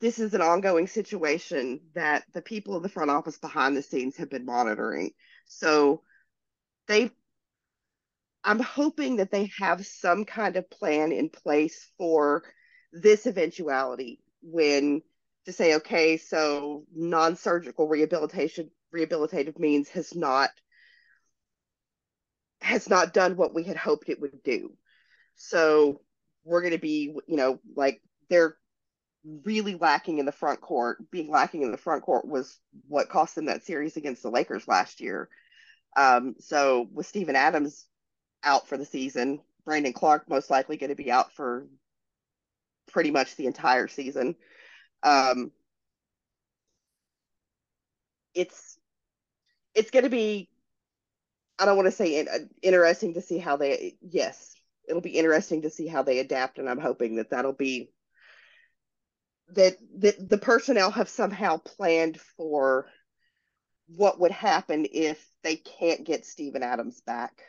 this 0.00 0.18
is 0.18 0.34
an 0.34 0.40
ongoing 0.40 0.86
situation 0.86 1.80
that 1.94 2.24
the 2.32 2.42
people 2.42 2.76
in 2.76 2.82
the 2.82 2.88
front 2.88 3.10
office 3.10 3.38
behind 3.38 3.76
the 3.76 3.82
scenes 3.82 4.16
have 4.16 4.30
been 4.30 4.46
monitoring. 4.46 5.10
So 5.46 6.02
they 6.88 7.10
I'm 8.42 8.60
hoping 8.60 9.16
that 9.16 9.30
they 9.30 9.50
have 9.58 9.84
some 9.84 10.24
kind 10.24 10.56
of 10.56 10.70
plan 10.70 11.12
in 11.12 11.28
place 11.28 11.90
for 11.98 12.42
this 12.92 13.26
eventuality 13.26 14.20
when 14.42 15.02
to 15.44 15.52
say, 15.52 15.74
okay, 15.76 16.16
so 16.16 16.84
non-surgical 16.94 17.86
rehabilitation 17.86 18.70
rehabilitative 18.94 19.58
means 19.58 19.88
has 19.90 20.14
not 20.14 20.50
has 22.62 22.88
not 22.88 23.14
done 23.14 23.36
what 23.36 23.54
we 23.54 23.64
had 23.64 23.76
hoped 23.76 24.08
it 24.08 24.20
would 24.20 24.42
do. 24.42 24.72
So 25.36 26.00
we're 26.44 26.60
going 26.60 26.72
to 26.72 26.78
be, 26.78 27.14
you 27.26 27.36
know, 27.36 27.58
like 27.74 28.02
they're 28.30 28.56
really 29.44 29.74
lacking 29.74 30.18
in 30.18 30.24
the 30.24 30.32
front 30.32 30.60
court. 30.60 31.10
Being 31.10 31.30
lacking 31.30 31.62
in 31.62 31.72
the 31.72 31.76
front 31.76 32.02
court 32.02 32.26
was 32.26 32.58
what 32.88 33.10
cost 33.10 33.34
them 33.34 33.46
that 33.46 33.64
series 33.64 33.96
against 33.96 34.22
the 34.22 34.30
Lakers 34.30 34.66
last 34.66 35.00
year. 35.00 35.28
Um, 35.96 36.36
so 36.38 36.88
with 36.92 37.06
Steven 37.06 37.36
Adams 37.36 37.86
out 38.42 38.68
for 38.68 38.78
the 38.78 38.86
season, 38.86 39.40
Brandon 39.64 39.92
Clarke 39.92 40.28
most 40.28 40.48
likely 40.50 40.76
going 40.76 40.90
to 40.90 40.96
be 40.96 41.10
out 41.10 41.34
for 41.34 41.66
pretty 42.90 43.10
much 43.10 43.36
the 43.36 43.46
entire 43.46 43.88
season. 43.88 44.36
Um, 45.02 45.52
it's 48.34 48.78
it's 49.74 49.90
going 49.90 50.04
to 50.04 50.10
be 50.10 50.48
I 51.58 51.66
don't 51.66 51.76
want 51.76 51.86
to 51.86 51.92
say 51.92 52.20
in, 52.20 52.28
uh, 52.28 52.38
interesting 52.62 53.14
to 53.14 53.20
see 53.20 53.38
how 53.38 53.56
they 53.56 53.96
yes 54.00 54.54
it'll 54.88 55.02
be 55.02 55.18
interesting 55.18 55.62
to 55.62 55.70
see 55.70 55.86
how 55.86 56.02
they 56.02 56.20
adapt 56.20 56.58
and 56.58 56.68
I'm 56.68 56.78
hoping 56.78 57.16
that 57.16 57.30
that'll 57.30 57.52
be 57.52 57.90
that 59.54 59.76
the 60.28 60.38
personnel 60.38 60.90
have 60.90 61.08
somehow 61.08 61.58
planned 61.58 62.20
for 62.36 62.86
what 63.96 64.20
would 64.20 64.30
happen 64.30 64.86
if 64.92 65.24
they 65.42 65.56
can't 65.56 66.04
get 66.04 66.26
Steven 66.26 66.62
Adams 66.62 67.00
back 67.00 67.42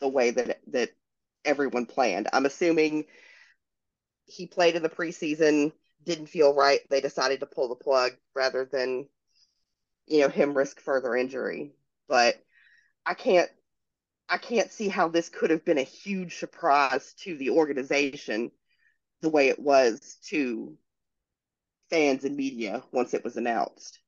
the 0.00 0.08
way 0.08 0.30
that 0.30 0.60
that 0.68 0.90
everyone 1.44 1.86
planned. 1.86 2.28
I'm 2.32 2.46
assuming 2.46 3.04
he 4.24 4.46
played 4.46 4.76
in 4.76 4.82
the 4.82 4.88
preseason, 4.88 5.72
didn't 6.04 6.26
feel 6.26 6.54
right. 6.54 6.80
They 6.88 7.00
decided 7.00 7.40
to 7.40 7.46
pull 7.46 7.68
the 7.68 7.74
plug 7.74 8.12
rather 8.34 8.64
than, 8.64 9.08
you 10.06 10.20
know, 10.20 10.28
him 10.28 10.56
risk 10.56 10.80
further 10.80 11.14
injury. 11.14 11.72
But 12.08 12.36
I 13.06 13.14
can't 13.14 13.50
I 14.28 14.38
can't 14.38 14.70
see 14.70 14.88
how 14.88 15.08
this 15.08 15.28
could 15.28 15.50
have 15.50 15.64
been 15.64 15.78
a 15.78 15.82
huge 15.82 16.36
surprise 16.38 17.14
to 17.24 17.36
the 17.36 17.50
organization 17.50 18.52
the 19.20 19.30
way 19.30 19.48
it 19.48 19.58
was 19.58 20.18
to 20.28 20.76
fans 21.90 22.24
and 22.24 22.36
media 22.36 22.82
once 22.92 23.14
it 23.14 23.24
was 23.24 23.36
announced. 23.36 23.98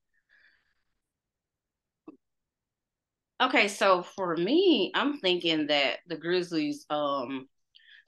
Okay, 3.42 3.66
so 3.66 4.02
for 4.02 4.36
me, 4.36 4.92
I'm 4.94 5.18
thinking 5.18 5.66
that 5.66 5.98
the 6.06 6.16
Grizzlies, 6.16 6.86
um, 6.90 7.48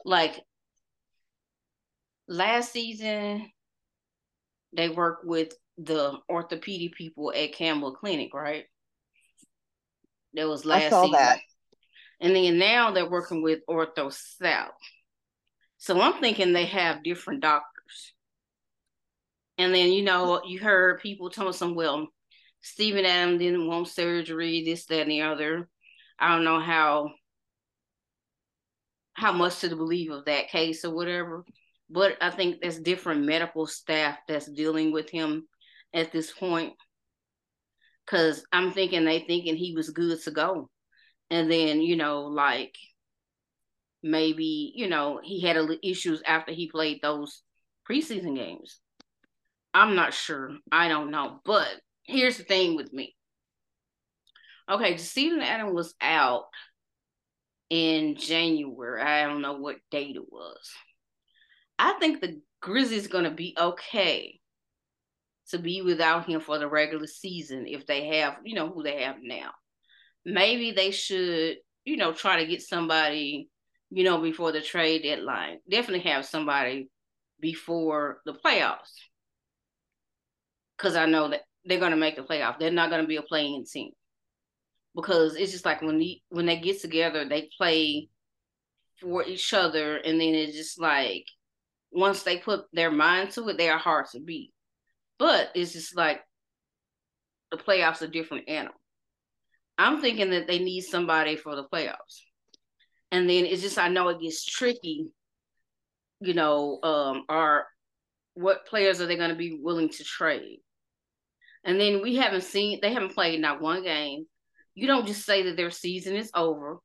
like 0.04 0.40
last 2.28 2.72
season, 2.72 3.50
they 4.76 4.88
worked 4.88 5.26
with 5.26 5.52
the 5.76 6.18
orthopedic 6.30 6.94
people 6.94 7.32
at 7.34 7.52
Campbell 7.52 7.96
Clinic, 7.96 8.32
right? 8.32 8.66
That 10.34 10.48
was 10.48 10.64
last 10.64 10.84
I 10.84 10.90
saw 10.90 11.02
season. 11.02 11.18
that. 11.18 11.38
And 12.20 12.36
then 12.36 12.58
now 12.58 12.92
they're 12.92 13.10
working 13.10 13.42
with 13.42 13.60
Ortho 13.68 14.12
South. 14.12 14.70
So 15.84 16.00
I'm 16.00 16.18
thinking 16.18 16.54
they 16.54 16.64
have 16.64 17.04
different 17.04 17.42
doctors. 17.42 18.14
And 19.58 19.74
then, 19.74 19.92
you 19.92 20.02
know, 20.02 20.40
you 20.42 20.58
heard 20.58 21.02
people 21.02 21.28
telling 21.28 21.52
some, 21.52 21.74
well, 21.74 22.08
Steven 22.62 23.04
Adams 23.04 23.40
didn't 23.40 23.66
want 23.66 23.88
surgery, 23.88 24.64
this, 24.64 24.86
that, 24.86 25.02
and 25.02 25.10
the 25.10 25.20
other. 25.20 25.68
I 26.18 26.34
don't 26.34 26.44
know 26.44 26.58
how 26.58 27.10
how 29.12 29.32
much 29.32 29.60
to 29.60 29.76
believe 29.76 30.10
of 30.10 30.24
that 30.24 30.48
case 30.48 30.86
or 30.86 30.94
whatever. 30.94 31.44
But 31.90 32.16
I 32.22 32.30
think 32.30 32.62
there's 32.62 32.78
different 32.78 33.26
medical 33.26 33.66
staff 33.66 34.16
that's 34.26 34.50
dealing 34.50 34.90
with 34.90 35.10
him 35.10 35.46
at 35.92 36.12
this 36.12 36.32
point. 36.32 36.72
Cause 38.06 38.42
I'm 38.52 38.72
thinking 38.72 39.04
they 39.04 39.20
thinking 39.20 39.54
he 39.54 39.74
was 39.76 39.90
good 39.90 40.22
to 40.22 40.30
go. 40.30 40.70
And 41.28 41.52
then, 41.52 41.82
you 41.82 41.96
know, 41.96 42.22
like 42.22 42.74
maybe, 44.04 44.72
you 44.76 44.88
know, 44.88 45.18
he 45.24 45.40
had 45.40 45.56
a, 45.56 45.78
issues 45.82 46.22
after 46.26 46.52
he 46.52 46.70
played 46.70 47.00
those 47.00 47.42
preseason 47.90 48.36
games. 48.36 48.78
I'm 49.72 49.96
not 49.96 50.12
sure. 50.12 50.50
I 50.70 50.88
don't 50.88 51.10
know. 51.10 51.40
But 51.44 51.68
here's 52.04 52.36
the 52.36 52.44
thing 52.44 52.76
with 52.76 52.92
me. 52.92 53.16
Okay, 54.70 54.98
Steven 54.98 55.40
Adam 55.40 55.74
was 55.74 55.94
out 56.00 56.44
in 57.70 58.14
January. 58.16 59.00
I 59.00 59.24
don't 59.24 59.42
know 59.42 59.54
what 59.54 59.76
date 59.90 60.16
it 60.16 60.30
was. 60.30 60.70
I 61.78 61.94
think 61.94 62.20
the 62.20 62.40
Grizzlies 62.60 63.08
to 63.08 63.30
be 63.30 63.56
okay 63.58 64.38
to 65.50 65.58
be 65.58 65.82
without 65.82 66.26
him 66.26 66.40
for 66.40 66.58
the 66.58 66.68
regular 66.68 67.06
season 67.06 67.66
if 67.66 67.86
they 67.86 68.18
have, 68.18 68.36
you 68.44 68.54
know, 68.54 68.68
who 68.68 68.82
they 68.82 69.02
have 69.02 69.16
now. 69.22 69.50
Maybe 70.24 70.72
they 70.72 70.90
should, 70.90 71.56
you 71.84 71.96
know, 71.96 72.12
try 72.12 72.40
to 72.40 72.46
get 72.46 72.62
somebody, 72.62 73.50
you 73.94 74.02
know, 74.02 74.20
before 74.20 74.50
the 74.50 74.60
trade 74.60 75.02
deadline. 75.02 75.60
Definitely 75.70 76.10
have 76.10 76.26
somebody 76.26 76.90
before 77.40 78.18
the 78.26 78.34
playoffs. 78.34 78.92
Because 80.76 80.96
I 80.96 81.06
know 81.06 81.28
that 81.28 81.42
they're 81.64 81.78
going 81.78 81.92
to 81.92 81.96
make 81.96 82.16
the 82.16 82.22
playoff. 82.22 82.58
They're 82.58 82.72
not 82.72 82.90
going 82.90 83.02
to 83.02 83.08
be 83.08 83.16
a 83.16 83.22
playing 83.22 83.64
team 83.66 83.92
because 84.94 85.36
it's 85.36 85.52
just 85.52 85.64
like 85.64 85.80
when 85.80 86.02
when 86.28 86.46
they 86.46 86.58
get 86.58 86.80
together, 86.80 87.24
they 87.24 87.48
play 87.56 88.08
for 89.00 89.24
each 89.24 89.54
other, 89.54 89.96
and 89.96 90.20
then 90.20 90.34
it's 90.34 90.56
just 90.56 90.80
like 90.80 91.26
once 91.92 92.24
they 92.24 92.38
put 92.38 92.64
their 92.72 92.90
mind 92.90 93.30
to 93.30 93.48
it, 93.48 93.58
they 93.58 93.68
are 93.68 93.78
hard 93.78 94.06
to 94.12 94.20
beat. 94.20 94.52
But 95.18 95.50
it's 95.54 95.72
just 95.72 95.96
like 95.96 96.20
the 97.52 97.56
playoffs 97.56 98.02
are 98.02 98.08
different 98.08 98.48
animal. 98.48 98.74
I'm 99.78 100.00
thinking 100.00 100.30
that 100.30 100.48
they 100.48 100.58
need 100.58 100.82
somebody 100.82 101.36
for 101.36 101.54
the 101.54 101.64
playoffs. 101.64 102.23
And 103.10 103.28
then 103.28 103.46
it's 103.46 103.62
just 103.62 103.78
I 103.78 103.88
know 103.88 104.08
it 104.08 104.20
gets 104.20 104.44
tricky, 104.44 105.08
you 106.20 106.34
know, 106.34 106.80
um, 106.82 107.24
are 107.28 107.66
what 108.34 108.66
players 108.66 109.00
are 109.00 109.06
they 109.06 109.16
going 109.16 109.30
to 109.30 109.36
be 109.36 109.58
willing 109.60 109.88
to 109.88 110.04
trade? 110.04 110.58
And 111.64 111.80
then 111.80 112.02
we 112.02 112.16
haven't 112.16 112.42
seen 112.42 112.80
they 112.82 112.92
haven't 112.92 113.14
played 113.14 113.40
not 113.40 113.60
one 113.60 113.84
game. 113.84 114.26
You 114.74 114.86
don't 114.86 115.06
just 115.06 115.24
say 115.24 115.42
that 115.44 115.56
their 115.56 115.70
season 115.70 116.16
is 116.16 116.30
over. 116.34 116.78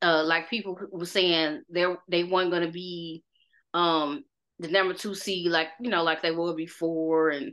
Uh, 0.00 0.22
like 0.24 0.48
people 0.48 0.78
were 0.90 1.06
saying, 1.06 1.62
they 1.68 1.84
they 2.08 2.24
weren't 2.24 2.50
going 2.50 2.66
to 2.66 2.72
be 2.72 3.22
um 3.74 4.24
the 4.58 4.68
number 4.68 4.94
two 4.94 5.14
seed, 5.14 5.50
like 5.50 5.68
you 5.80 5.90
know, 5.90 6.02
like 6.02 6.22
they 6.22 6.30
were 6.30 6.54
before, 6.54 7.30
and 7.30 7.52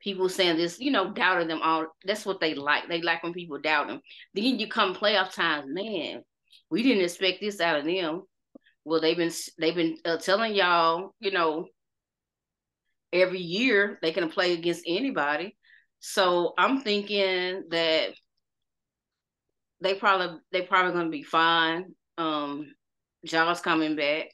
people 0.00 0.28
saying 0.28 0.56
this, 0.56 0.78
you 0.80 0.90
know, 0.90 1.12
doubting 1.12 1.48
them 1.48 1.60
all. 1.62 1.86
That's 2.04 2.26
what 2.26 2.40
they 2.40 2.54
like. 2.54 2.88
They 2.88 3.02
like 3.02 3.22
when 3.22 3.32
people 3.32 3.58
doubt 3.58 3.88
them. 3.88 4.00
Then 4.34 4.58
you 4.58 4.68
come 4.68 4.94
playoff 4.94 5.32
times, 5.32 5.66
man. 5.68 6.22
We 6.70 6.82
didn't 6.82 7.04
expect 7.04 7.40
this 7.40 7.60
out 7.60 7.78
of 7.78 7.84
them. 7.84 8.22
Well, 8.84 9.00
they've 9.00 9.16
been 9.16 9.32
they've 9.58 9.74
been 9.74 9.98
uh, 10.04 10.18
telling 10.18 10.54
y'all, 10.54 11.14
you 11.20 11.30
know, 11.30 11.66
every 13.12 13.40
year 13.40 13.98
they 14.02 14.12
can 14.12 14.28
play 14.28 14.52
against 14.52 14.84
anybody. 14.86 15.56
So 16.00 16.54
I'm 16.58 16.80
thinking 16.80 17.64
that 17.70 18.10
they 19.80 19.94
probably 19.94 20.38
they 20.52 20.62
probably 20.62 20.92
gonna 20.92 21.10
be 21.10 21.22
fine. 21.22 21.94
Um, 22.18 22.72
Ja's 23.24 23.60
coming 23.60 23.96
back 23.96 24.28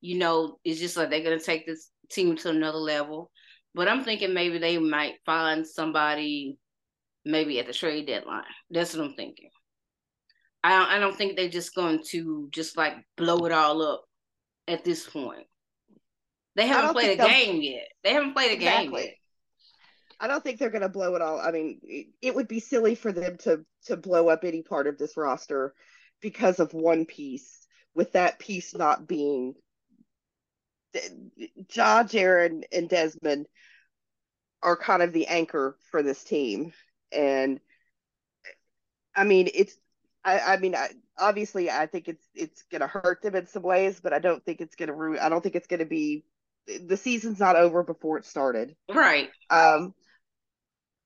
you 0.00 0.18
know, 0.18 0.58
it's 0.64 0.78
just 0.80 0.96
like 0.96 1.10
they're 1.10 1.22
gonna 1.22 1.40
take 1.40 1.66
this 1.66 1.90
team 2.10 2.36
to 2.36 2.50
another 2.50 2.78
level. 2.78 3.30
But 3.74 3.88
I'm 3.88 4.04
thinking 4.04 4.32
maybe 4.32 4.58
they 4.58 4.78
might 4.78 5.14
find 5.26 5.66
somebody 5.66 6.58
maybe 7.24 7.58
at 7.58 7.66
the 7.66 7.72
trade 7.72 8.06
deadline. 8.06 8.44
That's 8.70 8.94
what 8.94 9.04
I'm 9.04 9.14
thinking. 9.14 9.50
I 10.66 10.70
don't, 10.70 10.88
I 10.88 10.98
don't 10.98 11.16
think 11.16 11.36
they're 11.36 11.48
just 11.48 11.76
going 11.76 12.02
to 12.08 12.48
just 12.50 12.76
like 12.76 12.96
blow 13.16 13.46
it 13.46 13.52
all 13.52 13.82
up 13.82 14.04
at 14.66 14.82
this 14.82 15.08
point. 15.08 15.46
They 16.56 16.66
haven't 16.66 16.92
played 16.92 17.20
a 17.20 17.24
game 17.24 17.62
yet. 17.62 17.86
They 18.02 18.12
haven't 18.12 18.32
played 18.32 18.50
a 18.50 18.54
exactly. 18.54 19.02
game 19.02 19.10
yet. 19.10 19.14
I 20.18 20.26
don't 20.26 20.42
think 20.42 20.58
they're 20.58 20.70
going 20.70 20.82
to 20.82 20.88
blow 20.88 21.14
it 21.14 21.22
all. 21.22 21.38
I 21.38 21.52
mean, 21.52 21.78
it 22.20 22.34
would 22.34 22.48
be 22.48 22.58
silly 22.58 22.96
for 22.96 23.12
them 23.12 23.36
to 23.44 23.64
to 23.84 23.96
blow 23.96 24.28
up 24.28 24.42
any 24.42 24.62
part 24.62 24.88
of 24.88 24.98
this 24.98 25.16
roster 25.16 25.72
because 26.20 26.58
of 26.58 26.74
one 26.74 27.04
piece. 27.04 27.64
With 27.94 28.14
that 28.14 28.40
piece 28.40 28.74
not 28.74 29.06
being 29.06 29.54
Ja, 31.74 32.02
Jaren, 32.02 32.64
and 32.72 32.88
Desmond 32.88 33.46
are 34.64 34.76
kind 34.76 35.00
of 35.00 35.12
the 35.12 35.28
anchor 35.28 35.78
for 35.92 36.02
this 36.02 36.24
team, 36.24 36.72
and 37.12 37.60
I 39.14 39.22
mean, 39.22 39.48
it's. 39.54 39.76
I, 40.26 40.40
I 40.40 40.56
mean, 40.58 40.74
I, 40.74 40.88
obviously, 41.16 41.70
I 41.70 41.86
think 41.86 42.08
it's 42.08 42.26
it's 42.34 42.64
going 42.70 42.80
to 42.80 42.88
hurt 42.88 43.22
them 43.22 43.36
in 43.36 43.46
some 43.46 43.62
ways, 43.62 44.00
but 44.00 44.12
I 44.12 44.18
don't 44.18 44.44
think 44.44 44.60
it's 44.60 44.76
going 44.76 44.88
to 44.88 44.94
ruin. 44.94 45.20
I 45.20 45.28
don't 45.28 45.40
think 45.40 45.54
it's 45.54 45.68
going 45.68 45.80
to 45.80 45.86
be. 45.86 46.24
The 46.66 46.96
season's 46.96 47.38
not 47.38 47.54
over 47.54 47.84
before 47.84 48.18
it 48.18 48.24
started. 48.26 48.74
Right. 48.92 49.30
Um, 49.50 49.94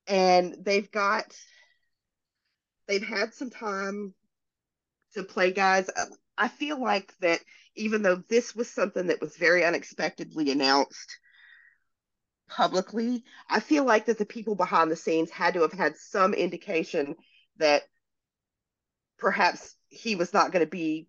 and 0.06 0.56
they've 0.60 0.90
got 0.90 1.24
they've 2.88 3.06
had 3.06 3.32
some 3.32 3.50
time 3.50 4.12
to 5.14 5.22
play 5.22 5.52
guys 5.52 5.88
i 6.36 6.48
feel 6.48 6.80
like 6.80 7.12
that 7.20 7.40
even 7.76 8.02
though 8.02 8.22
this 8.28 8.54
was 8.54 8.68
something 8.68 9.06
that 9.06 9.20
was 9.20 9.36
very 9.36 9.64
unexpectedly 9.64 10.50
announced 10.50 11.18
publicly 12.48 13.22
i 13.48 13.60
feel 13.60 13.84
like 13.84 14.06
that 14.06 14.18
the 14.18 14.26
people 14.26 14.56
behind 14.56 14.90
the 14.90 14.96
scenes 14.96 15.30
had 15.30 15.54
to 15.54 15.62
have 15.62 15.72
had 15.72 15.96
some 15.96 16.34
indication 16.34 17.14
that 17.58 17.82
perhaps 19.20 19.76
he 19.88 20.16
was 20.16 20.32
not 20.32 20.52
going 20.52 20.64
to 20.64 20.70
be 20.70 21.08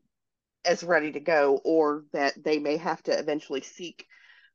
as 0.65 0.83
ready 0.83 1.11
to 1.11 1.19
go 1.19 1.59
or 1.63 2.05
that 2.13 2.33
they 2.43 2.59
may 2.59 2.77
have 2.77 3.01
to 3.03 3.17
eventually 3.17 3.61
seek 3.61 4.05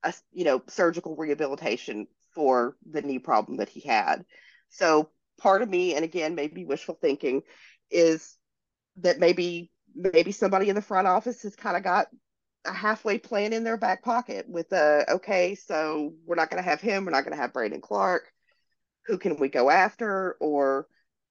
a 0.04 0.12
you 0.32 0.44
know 0.44 0.62
surgical 0.68 1.16
rehabilitation 1.16 2.06
for 2.34 2.76
the 2.90 3.02
knee 3.02 3.18
problem 3.18 3.58
that 3.58 3.68
he 3.68 3.80
had. 3.80 4.24
So 4.68 5.10
part 5.38 5.62
of 5.62 5.68
me, 5.68 5.94
and 5.94 6.04
again, 6.04 6.34
maybe 6.34 6.64
wishful 6.64 6.98
thinking, 7.00 7.42
is 7.90 8.36
that 8.98 9.18
maybe 9.18 9.70
maybe 9.94 10.32
somebody 10.32 10.68
in 10.68 10.74
the 10.76 10.82
front 10.82 11.06
office 11.08 11.42
has 11.42 11.56
kind 11.56 11.76
of 11.76 11.82
got 11.82 12.08
a 12.66 12.72
halfway 12.72 13.18
plan 13.18 13.52
in 13.52 13.64
their 13.64 13.76
back 13.76 14.02
pocket 14.02 14.46
with 14.48 14.72
a 14.72 15.10
okay, 15.14 15.54
so 15.54 16.14
we're 16.26 16.36
not 16.36 16.50
going 16.50 16.62
to 16.62 16.68
have 16.68 16.80
him, 16.80 17.04
we're 17.04 17.12
not 17.12 17.24
going 17.24 17.36
to 17.36 17.40
have 17.40 17.52
Brandon 17.52 17.80
Clarke 17.80 18.30
Who 19.06 19.18
can 19.18 19.38
we 19.38 19.48
go 19.48 19.70
after, 19.70 20.36
or 20.40 20.86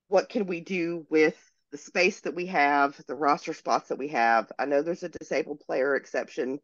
what 0.07 0.29
can 0.29 0.47
we 0.47 0.61
do 0.61 1.05
with 1.09 1.37
the 1.75 1.81
space 1.81 2.21
that 2.21 2.33
we 2.33 2.45
have, 2.45 2.95
the 3.05 3.15
roster 3.15 3.53
spots 3.53 3.89
that 3.89 3.97
we 3.97 4.07
have? 4.07 4.49
I 4.57 4.63
know 4.63 4.81
there's 4.81 5.03
a 5.03 5.09
disabled 5.09 5.59
player 5.59 5.95
exception 5.95 6.59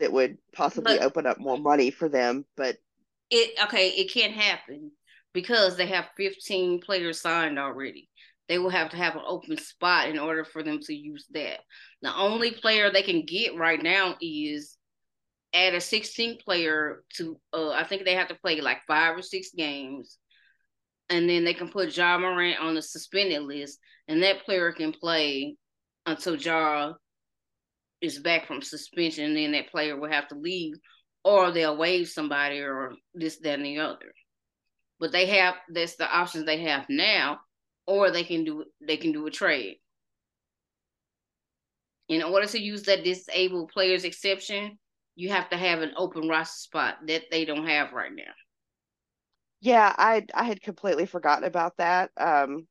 that 0.00 0.10
would 0.10 0.38
possibly 0.54 0.96
but, 0.96 1.04
open 1.04 1.26
up 1.26 1.38
more 1.38 1.58
money 1.58 1.90
for 1.90 2.08
them, 2.08 2.46
but 2.56 2.78
it 3.30 3.58
okay, 3.62 3.88
it 3.90 4.10
can't 4.10 4.32
happen 4.32 4.90
because 5.34 5.76
they 5.76 5.86
have 5.86 6.06
15 6.16 6.80
players 6.80 7.20
signed 7.20 7.58
already. 7.58 8.08
They 8.48 8.58
will 8.58 8.70
have 8.70 8.88
to 8.90 8.96
have 8.96 9.16
an 9.16 9.22
open 9.26 9.58
spot 9.58 10.08
in 10.08 10.18
order 10.18 10.46
for 10.46 10.62
them 10.62 10.78
to 10.80 10.94
use 10.94 11.26
that. 11.32 11.60
The 12.00 12.16
only 12.16 12.50
player 12.50 12.90
they 12.90 13.02
can 13.02 13.26
get 13.26 13.58
right 13.58 13.82
now 13.82 14.16
is 14.22 14.78
add 15.52 15.74
a 15.74 15.80
16 15.80 16.38
player 16.38 17.04
to 17.16 17.38
uh, 17.52 17.70
I 17.70 17.84
think 17.84 18.04
they 18.04 18.14
have 18.14 18.28
to 18.28 18.34
play 18.34 18.62
like 18.62 18.78
five 18.86 19.18
or 19.18 19.22
six 19.22 19.50
games. 19.54 20.16
And 21.10 21.28
then 21.28 21.44
they 21.44 21.54
can 21.54 21.68
put 21.68 21.96
Ja 21.96 22.18
Morant 22.18 22.60
on 22.60 22.74
the 22.74 22.82
suspended 22.82 23.42
list, 23.42 23.78
and 24.08 24.22
that 24.22 24.44
player 24.44 24.72
can 24.72 24.92
play 24.92 25.56
until 26.06 26.36
Ja 26.36 26.94
is 28.00 28.18
back 28.18 28.46
from 28.46 28.62
suspension, 28.62 29.24
and 29.24 29.36
then 29.36 29.52
that 29.52 29.70
player 29.70 29.98
will 29.98 30.10
have 30.10 30.28
to 30.28 30.34
leave 30.34 30.74
or 31.24 31.50
they'll 31.50 31.76
waive 31.76 32.08
somebody 32.08 32.60
or 32.60 32.92
this, 33.14 33.38
that, 33.38 33.54
and 33.58 33.64
the 33.64 33.78
other. 33.78 34.12
But 35.00 35.10
they 35.10 35.26
have 35.26 35.54
that's 35.68 35.96
the 35.96 36.08
options 36.08 36.44
they 36.44 36.62
have 36.62 36.86
now, 36.88 37.40
or 37.86 38.10
they 38.10 38.24
can 38.24 38.44
do 38.44 38.64
they 38.86 38.96
can 38.96 39.12
do 39.12 39.26
a 39.26 39.30
trade. 39.30 39.78
In 42.08 42.22
order 42.22 42.46
to 42.46 42.62
use 42.62 42.82
that 42.82 43.02
disabled 43.02 43.70
players 43.70 44.04
exception, 44.04 44.78
you 45.16 45.30
have 45.30 45.48
to 45.50 45.56
have 45.56 45.80
an 45.80 45.92
open 45.96 46.28
roster 46.28 46.58
spot 46.58 46.96
that 47.06 47.24
they 47.30 47.44
don't 47.44 47.66
have 47.66 47.92
right 47.92 48.12
now. 48.14 48.32
Yeah, 49.64 49.94
I 49.96 50.26
I 50.34 50.44
had 50.44 50.60
completely 50.60 51.06
forgotten 51.06 51.44
about 51.44 51.78
that. 51.78 52.10
Um, 52.18 52.66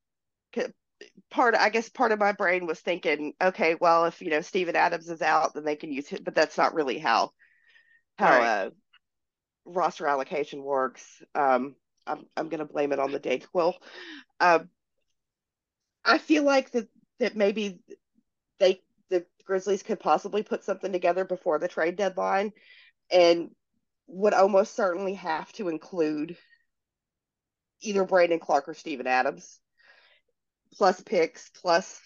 part 1.31 1.55
I 1.55 1.69
guess 1.69 1.89
part 1.89 2.11
of 2.11 2.19
my 2.19 2.33
brain 2.33 2.67
was 2.67 2.79
thinking, 2.79 3.33
okay, 3.41 3.73
well, 3.73 4.05
if 4.05 4.21
you 4.21 4.29
know 4.29 4.41
Steven 4.41 4.75
Adams 4.75 5.09
is 5.09 5.23
out, 5.23 5.55
then 5.55 5.63
they 5.63 5.75
can 5.75 5.91
use 5.91 6.11
it, 6.11 6.23
but 6.23 6.35
that's 6.35 6.55
not 6.55 6.75
really 6.75 6.99
how 6.99 7.31
how 8.19 8.29
right. 8.29 8.45
uh, 8.45 8.69
roster 9.65 10.05
allocation 10.05 10.61
works. 10.61 11.23
Um, 11.33 11.75
I'm 12.05 12.27
I'm 12.37 12.49
going 12.49 12.59
to 12.59 12.71
blame 12.71 12.91
it 12.91 12.99
on 12.99 13.11
the 13.11 13.19
Dayquil. 13.19 13.73
Uh, 14.39 14.59
I 16.05 16.19
feel 16.19 16.43
like 16.43 16.69
that 16.73 16.87
that 17.17 17.35
maybe 17.35 17.79
they 18.59 18.81
the 19.09 19.25
Grizzlies 19.45 19.81
could 19.81 19.99
possibly 19.99 20.43
put 20.43 20.63
something 20.63 20.91
together 20.91 21.25
before 21.25 21.57
the 21.57 21.67
trade 21.67 21.95
deadline, 21.95 22.53
and 23.11 23.49
would 24.05 24.35
almost 24.35 24.75
certainly 24.75 25.15
have 25.15 25.51
to 25.53 25.69
include 25.69 26.37
either 27.83 28.03
Brandon 28.03 28.39
Clarke 28.39 28.69
or 28.69 28.73
Steven 28.73 29.07
Adams, 29.07 29.59
plus 30.73 31.01
picks, 31.01 31.49
plus 31.61 31.99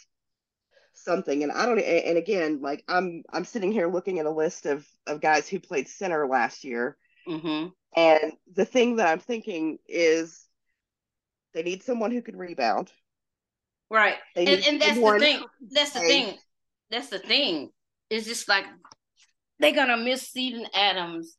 something. 0.94 1.44
And 1.44 1.52
i 1.52 1.66
don't 1.66 1.80
and 1.80 2.18
again 2.18 2.60
like 2.62 2.84
i'm 2.88 3.24
i'm 3.32 3.46
sitting 3.46 3.72
here 3.72 3.88
looking 3.88 4.18
at 4.20 4.26
a 4.26 4.32
list 4.32 4.66
of 4.66 4.86
of 5.06 5.22
guys 5.22 5.48
who 5.48 5.60
played 5.60 5.88
center 5.88 6.28
last 6.28 6.64
year. 6.64 6.98
Mm-hmm. 7.28 7.68
and 7.94 8.32
the 8.56 8.64
thing 8.64 8.96
that 8.96 9.10
i'm 9.10 9.20
thinking 9.20 9.80
is 9.86 10.48
they 11.54 11.64
need 11.64 11.82
someone 11.82 12.12
who 12.12 12.22
can 12.22 12.38
rebound. 12.38 12.92
Right. 13.90 14.16
And, 14.36 14.48
and 14.48 14.82
that's 14.82 15.00
the 15.00 15.20
thing. 15.20 15.44
that's 15.72 15.92
the 15.92 16.00
thing. 16.02 16.38
That's 16.92 17.10
the 17.10 17.20
thing. 17.20 17.72
It's 18.12 18.28
just 18.28 18.48
like 18.48 18.66
they're 19.60 19.74
gonna 19.74 19.98
miss 19.98 20.28
Steven 20.28 20.68
Adams 20.74 21.36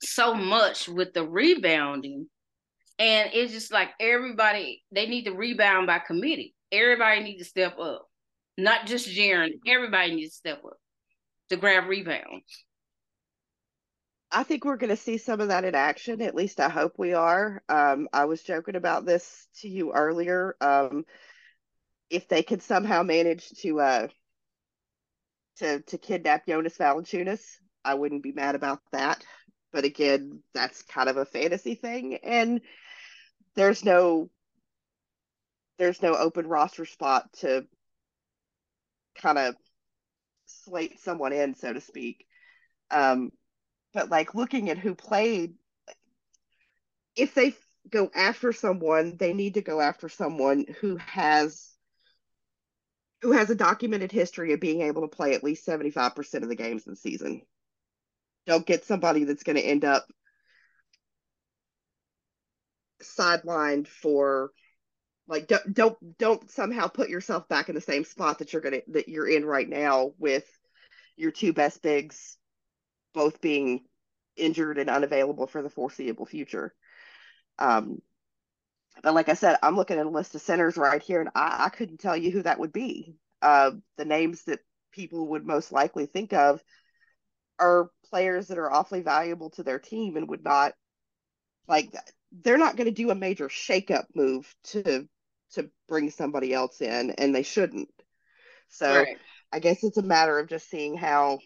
so 0.00 0.34
much 0.34 0.88
with 0.88 1.14
the 1.14 1.24
rebounding 1.24 2.28
and 2.98 3.30
it's 3.32 3.52
just 3.52 3.72
like 3.72 3.90
everybody 4.00 4.82
they 4.92 5.06
need 5.06 5.24
to 5.24 5.32
rebound 5.32 5.86
by 5.86 5.98
committee 5.98 6.54
everybody 6.72 7.22
need 7.22 7.38
to 7.38 7.44
step 7.44 7.78
up 7.78 8.08
not 8.56 8.86
just 8.86 9.08
Jaren. 9.08 9.58
Everybody 9.66 10.14
needs 10.14 10.34
to 10.34 10.36
step 10.36 10.64
up 10.64 10.78
to 11.50 11.56
grab 11.56 11.88
rebounds. 11.88 12.64
I 14.30 14.42
think 14.42 14.64
we're 14.64 14.76
going 14.76 14.90
to 14.90 14.96
see 14.96 15.18
some 15.18 15.40
of 15.40 15.48
that 15.48 15.64
in 15.64 15.74
action. 15.74 16.20
At 16.20 16.34
least 16.34 16.58
I 16.58 16.68
hope 16.68 16.94
we 16.98 17.14
are. 17.14 17.62
Um, 17.68 18.08
I 18.12 18.24
was 18.24 18.42
joking 18.42 18.74
about 18.74 19.06
this 19.06 19.46
to 19.60 19.68
you 19.68 19.92
earlier. 19.92 20.56
Um, 20.60 21.04
if 22.10 22.28
they 22.28 22.42
could 22.42 22.62
somehow 22.62 23.02
manage 23.02 23.48
to 23.60 23.80
uh, 23.80 24.08
to 25.58 25.80
to 25.82 25.98
kidnap 25.98 26.46
Jonas 26.46 26.76
Valanciunas, 26.76 27.42
I 27.84 27.94
wouldn't 27.94 28.22
be 28.22 28.32
mad 28.32 28.56
about 28.56 28.80
that. 28.92 29.24
But 29.72 29.84
again, 29.84 30.42
that's 30.52 30.82
kind 30.82 31.08
of 31.08 31.16
a 31.16 31.24
fantasy 31.24 31.74
thing, 31.74 32.18
and 32.22 32.60
there's 33.56 33.84
no 33.84 34.30
there's 35.78 36.02
no 36.02 36.14
open 36.14 36.46
roster 36.46 36.84
spot 36.84 37.32
to 37.40 37.66
kind 39.20 39.38
of 39.38 39.56
slate 40.46 41.00
someone 41.00 41.32
in, 41.32 41.54
so 41.54 41.72
to 41.72 41.80
speak. 41.80 42.26
Um, 42.90 43.30
but 43.92 44.10
like 44.10 44.34
looking 44.34 44.70
at 44.70 44.78
who 44.78 44.94
played, 44.94 45.54
if 47.16 47.34
they 47.34 47.54
go 47.90 48.10
after 48.14 48.52
someone, 48.52 49.16
they 49.16 49.32
need 49.32 49.54
to 49.54 49.62
go 49.62 49.80
after 49.80 50.08
someone 50.08 50.66
who 50.80 50.96
has 50.96 51.70
who 53.22 53.32
has 53.32 53.48
a 53.48 53.54
documented 53.54 54.12
history 54.12 54.52
of 54.52 54.60
being 54.60 54.82
able 54.82 55.00
to 55.00 55.08
play 55.08 55.32
at 55.32 55.42
least 55.42 55.66
75% 55.66 56.42
of 56.42 56.48
the 56.48 56.54
games 56.54 56.86
in 56.86 56.92
the 56.92 56.96
season. 56.96 57.40
Don't 58.46 58.66
get 58.66 58.84
somebody 58.84 59.24
that's 59.24 59.44
going 59.44 59.56
to 59.56 59.62
end 59.62 59.82
up 59.82 60.06
sidelined 63.04 63.86
for 63.86 64.50
like 65.26 65.46
don't 65.46 65.74
don't 65.74 66.18
don't 66.18 66.50
somehow 66.50 66.86
put 66.86 67.08
yourself 67.08 67.48
back 67.48 67.68
in 67.68 67.74
the 67.74 67.80
same 67.80 68.04
spot 68.04 68.38
that 68.38 68.52
you're 68.52 68.62
gonna 68.62 68.82
that 68.88 69.08
you're 69.08 69.28
in 69.28 69.44
right 69.44 69.68
now 69.68 70.12
with 70.18 70.46
your 71.16 71.30
two 71.30 71.52
best 71.52 71.82
bigs 71.82 72.36
both 73.14 73.40
being 73.40 73.84
injured 74.36 74.78
and 74.78 74.90
unavailable 74.90 75.46
for 75.46 75.62
the 75.62 75.70
foreseeable 75.70 76.26
future. 76.26 76.74
Um, 77.58 77.98
but 79.02 79.14
like 79.14 79.28
I 79.28 79.34
said, 79.34 79.56
I'm 79.62 79.76
looking 79.76 79.98
at 79.98 80.06
a 80.06 80.10
list 80.10 80.34
of 80.34 80.40
centers 80.40 80.76
right 80.76 81.02
here, 81.02 81.20
and 81.20 81.30
I, 81.34 81.66
I 81.66 81.68
couldn't 81.68 82.00
tell 82.00 82.16
you 82.16 82.30
who 82.30 82.42
that 82.42 82.58
would 82.58 82.72
be. 82.72 83.14
Uh, 83.40 83.72
the 83.96 84.04
names 84.04 84.44
that 84.44 84.60
people 84.92 85.28
would 85.28 85.46
most 85.46 85.72
likely 85.72 86.06
think 86.06 86.32
of 86.32 86.62
are 87.58 87.90
players 88.10 88.48
that 88.48 88.58
are 88.58 88.72
awfully 88.72 89.02
valuable 89.02 89.50
to 89.50 89.62
their 89.62 89.78
team 89.78 90.16
and 90.16 90.28
would 90.28 90.44
not 90.44 90.72
like 91.68 91.92
they're 92.42 92.58
not 92.58 92.76
going 92.76 92.86
to 92.86 92.90
do 92.90 93.10
a 93.10 93.14
major 93.14 93.48
shakeup 93.48 94.04
move 94.14 94.52
to 94.64 95.06
to 95.52 95.70
bring 95.88 96.10
somebody 96.10 96.52
else 96.52 96.80
in 96.80 97.10
and 97.12 97.34
they 97.34 97.42
shouldn't 97.42 97.88
so 98.68 99.02
right. 99.02 99.18
i 99.52 99.58
guess 99.58 99.84
it's 99.84 99.98
a 99.98 100.02
matter 100.02 100.38
of 100.38 100.48
just 100.48 100.68
seeing 100.68 100.96
how 100.96 101.38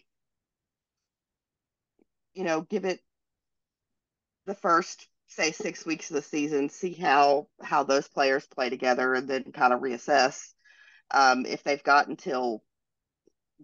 you 2.39 2.45
know, 2.45 2.61
give 2.61 2.85
it 2.85 3.01
the 4.45 4.55
first 4.55 5.07
say 5.27 5.51
six 5.51 5.85
weeks 5.85 6.09
of 6.09 6.15
the 6.15 6.21
season, 6.21 6.69
see 6.69 6.93
how 6.93 7.47
how 7.61 7.83
those 7.83 8.07
players 8.07 8.47
play 8.47 8.69
together, 8.69 9.13
and 9.13 9.27
then 9.27 9.51
kind 9.51 9.73
of 9.73 9.81
reassess 9.81 10.53
um, 11.11 11.45
if 11.45 11.63
they've 11.63 11.83
got 11.83 12.07
until 12.07 12.63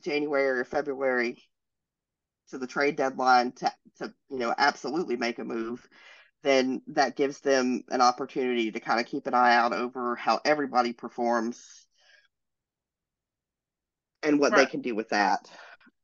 January 0.03 0.59
or 0.59 0.65
February 0.65 1.41
to 2.49 2.57
the 2.57 2.67
trade 2.67 2.97
deadline 2.97 3.53
to 3.53 3.71
to 3.97 4.13
you 4.29 4.39
know 4.39 4.53
absolutely 4.57 5.15
make 5.15 5.39
a 5.39 5.45
move. 5.45 5.87
Then 6.45 6.83
that 6.89 7.15
gives 7.15 7.39
them 7.39 7.81
an 7.89 8.01
opportunity 8.01 8.71
to 8.71 8.79
kind 8.79 8.99
of 8.99 9.07
keep 9.07 9.25
an 9.25 9.33
eye 9.33 9.55
out 9.55 9.73
over 9.73 10.15
how 10.15 10.39
everybody 10.45 10.93
performs 10.93 11.87
and 14.21 14.39
what 14.39 14.51
right. 14.51 14.59
they 14.59 14.65
can 14.67 14.81
do 14.81 14.93
with 14.93 15.09
that. 15.09 15.49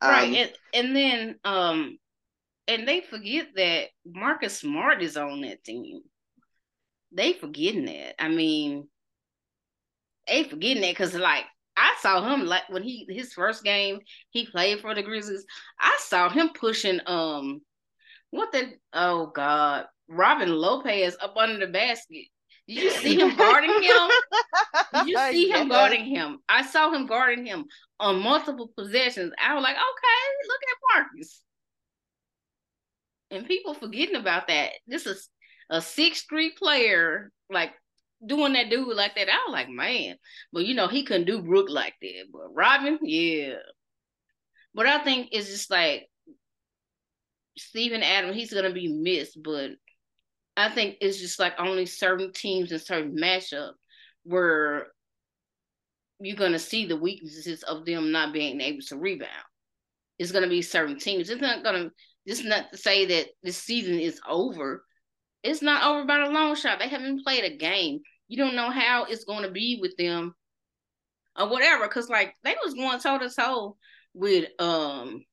Right, 0.03 0.29
um, 0.29 0.33
and 0.33 0.53
and 0.73 0.95
then 0.95 1.35
um 1.43 1.97
and 2.67 2.87
they 2.87 3.01
forget 3.01 3.49
that 3.55 3.89
Marcus 4.03 4.57
Smart 4.57 5.03
is 5.03 5.15
on 5.15 5.41
that 5.41 5.63
team. 5.63 6.01
They 7.11 7.33
forgetting 7.33 7.85
that. 7.85 8.15
I 8.19 8.27
mean, 8.27 8.87
they 10.27 10.43
forgetting 10.45 10.81
that 10.81 10.93
because 10.93 11.13
like 11.13 11.45
I 11.77 11.93
saw 11.99 12.33
him 12.33 12.47
like 12.47 12.67
when 12.69 12.81
he 12.81 13.05
his 13.07 13.31
first 13.31 13.63
game 13.63 13.99
he 14.31 14.47
played 14.47 14.79
for 14.79 14.95
the 14.95 15.03
Grizzlies. 15.03 15.45
I 15.79 15.99
saw 15.99 16.29
him 16.29 16.49
pushing 16.59 16.99
um 17.05 17.61
what 18.31 18.51
the 18.51 18.71
oh 18.93 19.27
god 19.27 19.85
Robin 20.11 20.49
Lopez 20.49 21.15
up 21.21 21.35
under 21.37 21.65
the 21.65 21.71
basket. 21.71 22.25
Did 22.67 22.83
you 22.83 22.91
see 22.91 23.19
him 23.19 23.35
guarding 23.35 23.81
him? 23.81 24.09
Did 24.93 25.05
you 25.07 25.17
see 25.31 25.49
him 25.49 25.67
guarding 25.67 26.05
him? 26.05 26.39
I 26.47 26.63
saw 26.63 26.91
him 26.91 27.07
guarding 27.07 27.45
him 27.45 27.65
on 27.99 28.21
multiple 28.21 28.71
possessions. 28.77 29.33
I 29.43 29.55
was 29.55 29.63
like, 29.63 29.75
okay, 29.75 30.47
look 30.47 30.59
at 30.69 31.03
Marcus 31.03 31.41
and 33.31 33.47
people 33.47 33.73
forgetting 33.73 34.15
about 34.15 34.47
that. 34.49 34.71
This 34.85 35.07
is 35.07 35.29
a 35.69 35.81
six 35.81 36.23
three 36.23 36.51
player, 36.51 37.31
like 37.49 37.71
doing 38.23 38.53
that 38.53 38.69
dude 38.69 38.95
like 38.95 39.15
that. 39.15 39.29
I 39.29 39.45
was 39.47 39.53
like, 39.53 39.69
man, 39.69 40.17
but 40.53 40.65
you 40.65 40.75
know 40.75 40.87
he 40.87 41.03
couldn't 41.03 41.25
do 41.25 41.41
Brook 41.41 41.69
like 41.69 41.95
that. 42.01 42.25
But 42.31 42.53
Robin, 42.53 42.99
yeah. 43.01 43.55
But 44.75 44.85
I 44.85 45.03
think 45.03 45.29
it's 45.31 45.49
just 45.49 45.71
like 45.71 46.07
Steven 47.57 48.03
Adams. 48.03 48.35
He's 48.35 48.53
gonna 48.53 48.73
be 48.73 48.89
missed, 48.89 49.41
but 49.41 49.71
I 50.57 50.69
think 50.69 50.97
it's 51.01 51.19
just 51.19 51.39
like 51.39 51.53
only 51.59 51.85
certain 51.85 52.33
teams 52.33 52.71
and 52.71 52.81
certain 52.81 53.15
matchup 53.15 53.71
where 54.23 54.87
you're 56.19 56.35
gonna 56.35 56.59
see 56.59 56.85
the 56.85 56.97
weaknesses 56.97 57.63
of 57.63 57.85
them 57.85 58.11
not 58.11 58.33
being 58.33 58.61
able 58.61 58.81
to 58.87 58.97
rebound. 58.97 59.31
It's 60.19 60.31
gonna 60.31 60.49
be 60.49 60.61
certain 60.61 60.99
teams. 60.99 61.29
It's 61.29 61.41
not 61.41 61.63
gonna 61.63 61.91
this 62.25 62.43
not 62.43 62.71
to 62.71 62.77
say 62.77 63.05
that 63.05 63.27
this 63.43 63.57
season 63.57 63.99
is 63.99 64.19
over. 64.27 64.83
It's 65.43 65.61
not 65.61 65.83
over 65.83 66.05
by 66.05 66.19
a 66.19 66.29
long 66.29 66.55
shot. 66.55 66.79
They 66.79 66.87
haven't 66.87 67.23
played 67.23 67.43
a 67.43 67.57
game. 67.57 68.01
You 68.27 68.37
don't 68.37 68.55
know 68.55 68.69
how 68.69 69.05
it's 69.05 69.25
to 69.25 69.51
be 69.51 69.79
with 69.81 69.97
them 69.97 70.35
or 71.37 71.49
whatever. 71.49 71.87
Cause 71.87 72.09
like 72.09 72.35
they 72.43 72.55
was 72.63 72.75
going 72.75 72.99
toe 72.99 73.17
to 73.17 73.29
toe 73.29 73.77
with 74.13 74.49
um 74.59 75.23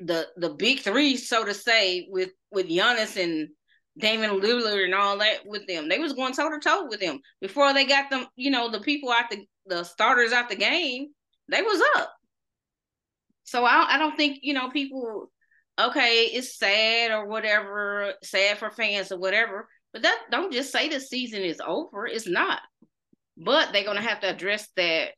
the 0.00 0.28
the 0.36 0.50
big 0.50 0.80
three, 0.80 1.16
so 1.16 1.44
to 1.44 1.54
say, 1.54 2.06
with 2.10 2.30
with 2.50 2.68
Giannis 2.68 3.22
and 3.22 3.48
Damian 3.98 4.40
Lillard 4.40 4.84
and 4.84 4.94
all 4.94 5.18
that 5.18 5.46
with 5.46 5.66
them. 5.66 5.88
They 5.88 5.98
was 5.98 6.12
going 6.12 6.32
toe 6.32 6.50
to 6.50 6.58
toe 6.58 6.86
with 6.88 7.00
them 7.00 7.20
before 7.40 7.72
they 7.72 7.84
got 7.84 8.10
them. 8.10 8.26
You 8.36 8.50
know, 8.50 8.70
the 8.70 8.80
people 8.80 9.10
out 9.10 9.30
the 9.30 9.44
the 9.66 9.84
starters 9.84 10.32
out 10.32 10.48
the 10.48 10.56
game. 10.56 11.08
They 11.48 11.62
was 11.62 11.82
up. 11.96 12.12
So 13.44 13.64
I, 13.64 13.94
I 13.94 13.98
don't 13.98 14.16
think, 14.16 14.38
you 14.42 14.54
know, 14.54 14.70
people, 14.70 15.30
okay, 15.78 16.26
it's 16.26 16.56
sad 16.56 17.10
or 17.10 17.26
whatever, 17.26 18.12
sad 18.22 18.58
for 18.58 18.70
fans 18.70 19.10
or 19.10 19.18
whatever, 19.18 19.68
but 19.92 20.02
that 20.02 20.18
don't 20.30 20.52
just 20.52 20.70
say 20.70 20.88
the 20.88 21.00
season 21.00 21.42
is 21.42 21.60
over. 21.64 22.06
It's 22.06 22.28
not. 22.28 22.60
But 23.36 23.72
they're 23.72 23.84
gonna 23.84 24.02
have 24.02 24.20
to 24.20 24.30
address 24.30 24.68
that 24.76 25.10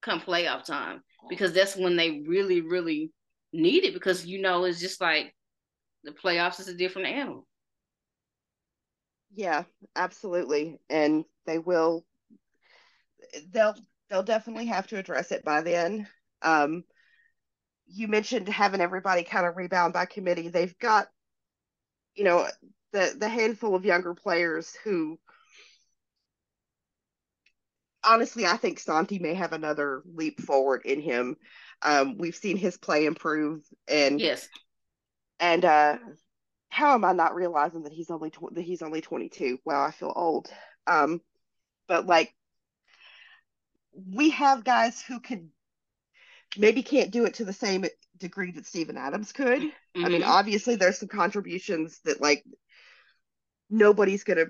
come 0.00 0.20
playoff 0.20 0.64
time 0.64 1.02
because 1.28 1.52
that's 1.52 1.76
when 1.76 1.96
they 1.96 2.22
really, 2.26 2.62
really 2.62 3.12
need 3.52 3.84
it 3.84 3.94
because 3.94 4.24
you 4.26 4.40
know 4.40 4.64
it's 4.64 4.80
just 4.80 5.00
like 5.00 5.34
the 6.04 6.12
playoffs 6.12 6.60
is 6.60 6.68
a 6.68 6.74
different 6.74 7.08
animal. 7.08 7.46
Yeah, 9.34 9.64
absolutely. 9.96 10.80
And 10.90 11.24
they 11.46 11.58
will 11.58 12.04
they'll 13.50 13.74
they'll 14.08 14.22
definitely 14.22 14.66
have 14.66 14.86
to 14.88 14.98
address 14.98 15.32
it 15.32 15.44
by 15.44 15.62
then. 15.62 16.06
Um 16.42 16.84
you 17.86 18.08
mentioned 18.08 18.48
having 18.48 18.80
everybody 18.80 19.22
kind 19.22 19.46
of 19.46 19.56
rebound 19.56 19.92
by 19.92 20.06
committee. 20.06 20.48
They've 20.48 20.76
got, 20.78 21.08
you 22.14 22.24
know, 22.24 22.46
the 22.92 23.14
the 23.18 23.28
handful 23.28 23.74
of 23.74 23.84
younger 23.84 24.14
players 24.14 24.74
who 24.84 25.18
honestly 28.04 28.46
I 28.46 28.56
think 28.56 28.78
Santi 28.78 29.18
may 29.18 29.34
have 29.34 29.52
another 29.52 30.02
leap 30.06 30.40
forward 30.40 30.82
in 30.84 31.00
him. 31.00 31.36
Um, 31.84 32.16
we've 32.18 32.36
seen 32.36 32.56
his 32.56 32.76
play 32.76 33.06
improve 33.06 33.62
and 33.88 34.20
yes. 34.20 34.48
And 35.40 35.64
uh 35.64 35.98
how 36.68 36.94
am 36.94 37.04
I 37.04 37.12
not 37.12 37.34
realizing 37.34 37.82
that 37.82 37.92
he's 37.92 38.10
only 38.10 38.30
tw- 38.30 38.54
that 38.54 38.62
he's 38.62 38.82
only 38.82 39.00
22? 39.00 39.58
Wow, 39.64 39.84
I 39.84 39.90
feel 39.90 40.12
old. 40.14 40.50
Um 40.86 41.20
but 41.88 42.06
like 42.06 42.34
we 43.94 44.30
have 44.30 44.64
guys 44.64 45.02
who 45.02 45.20
can 45.20 45.50
maybe 46.56 46.82
can't 46.82 47.10
do 47.10 47.24
it 47.24 47.34
to 47.34 47.44
the 47.44 47.52
same 47.52 47.84
degree 48.18 48.52
that 48.52 48.66
Steven 48.66 48.96
Adams 48.96 49.32
could. 49.32 49.60
Mm-hmm. 49.60 50.04
I 50.04 50.08
mean, 50.08 50.20
mm-hmm. 50.22 50.30
obviously 50.30 50.76
there's 50.76 50.98
some 50.98 51.08
contributions 51.08 52.00
that 52.04 52.20
like 52.20 52.44
nobody's 53.68 54.24
gonna 54.24 54.46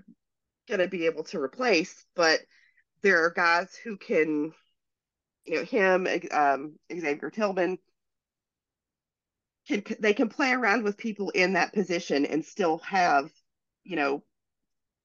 gonna 0.68 0.88
be 0.88 1.06
able 1.06 1.24
to 1.24 1.40
replace, 1.40 2.04
but 2.14 2.40
there 3.02 3.24
are 3.24 3.30
guys 3.30 3.74
who 3.82 3.96
can, 3.96 4.52
you 5.44 5.56
know, 5.56 5.64
him, 5.64 6.06
um, 6.32 6.78
Xavier 6.92 7.30
Tillman, 7.30 7.78
can 9.66 9.82
they 10.00 10.14
can 10.14 10.28
play 10.28 10.52
around 10.52 10.82
with 10.82 10.96
people 10.96 11.30
in 11.30 11.52
that 11.52 11.72
position 11.72 12.26
and 12.26 12.44
still 12.44 12.78
have, 12.78 13.30
you 13.84 13.96
know, 13.96 14.22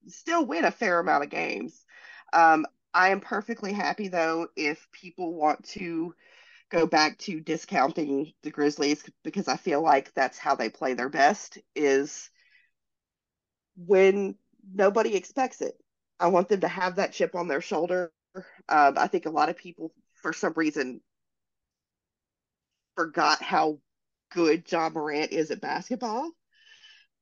still 0.07 0.45
win 0.45 0.65
a 0.65 0.71
fair 0.71 0.99
amount 0.99 1.23
of 1.25 1.29
games. 1.29 1.85
Um, 2.33 2.65
I 2.93 3.09
am 3.09 3.21
perfectly 3.21 3.73
happy 3.73 4.09
though 4.09 4.49
if 4.55 4.87
people 4.91 5.35
want 5.35 5.65
to 5.69 6.15
go 6.71 6.87
back 6.87 7.17
to 7.19 7.41
discounting 7.41 8.33
the 8.43 8.51
Grizzlies 8.51 9.05
because 9.23 9.47
I 9.47 9.57
feel 9.57 9.81
like 9.83 10.13
that's 10.13 10.37
how 10.39 10.55
they 10.55 10.69
play 10.69 10.93
their 10.95 11.09
best 11.09 11.59
is 11.75 12.29
when 13.75 14.35
nobody 14.73 15.15
expects 15.15 15.61
it. 15.61 15.73
I 16.19 16.27
want 16.27 16.49
them 16.49 16.61
to 16.61 16.67
have 16.67 16.95
that 16.95 17.13
chip 17.13 17.35
on 17.35 17.47
their 17.47 17.61
shoulder. 17.61 18.11
Um, 18.69 18.95
I 18.97 19.07
think 19.07 19.25
a 19.25 19.31
lot 19.31 19.49
of 19.49 19.57
people, 19.57 19.93
for 20.27 20.33
some 20.33 20.51
reason, 20.57 20.99
forgot 22.97 23.41
how 23.41 23.79
good 24.33 24.69
Ja 24.69 24.89
Morant 24.89 25.31
is 25.31 25.51
at 25.51 25.61
basketball. 25.61 26.29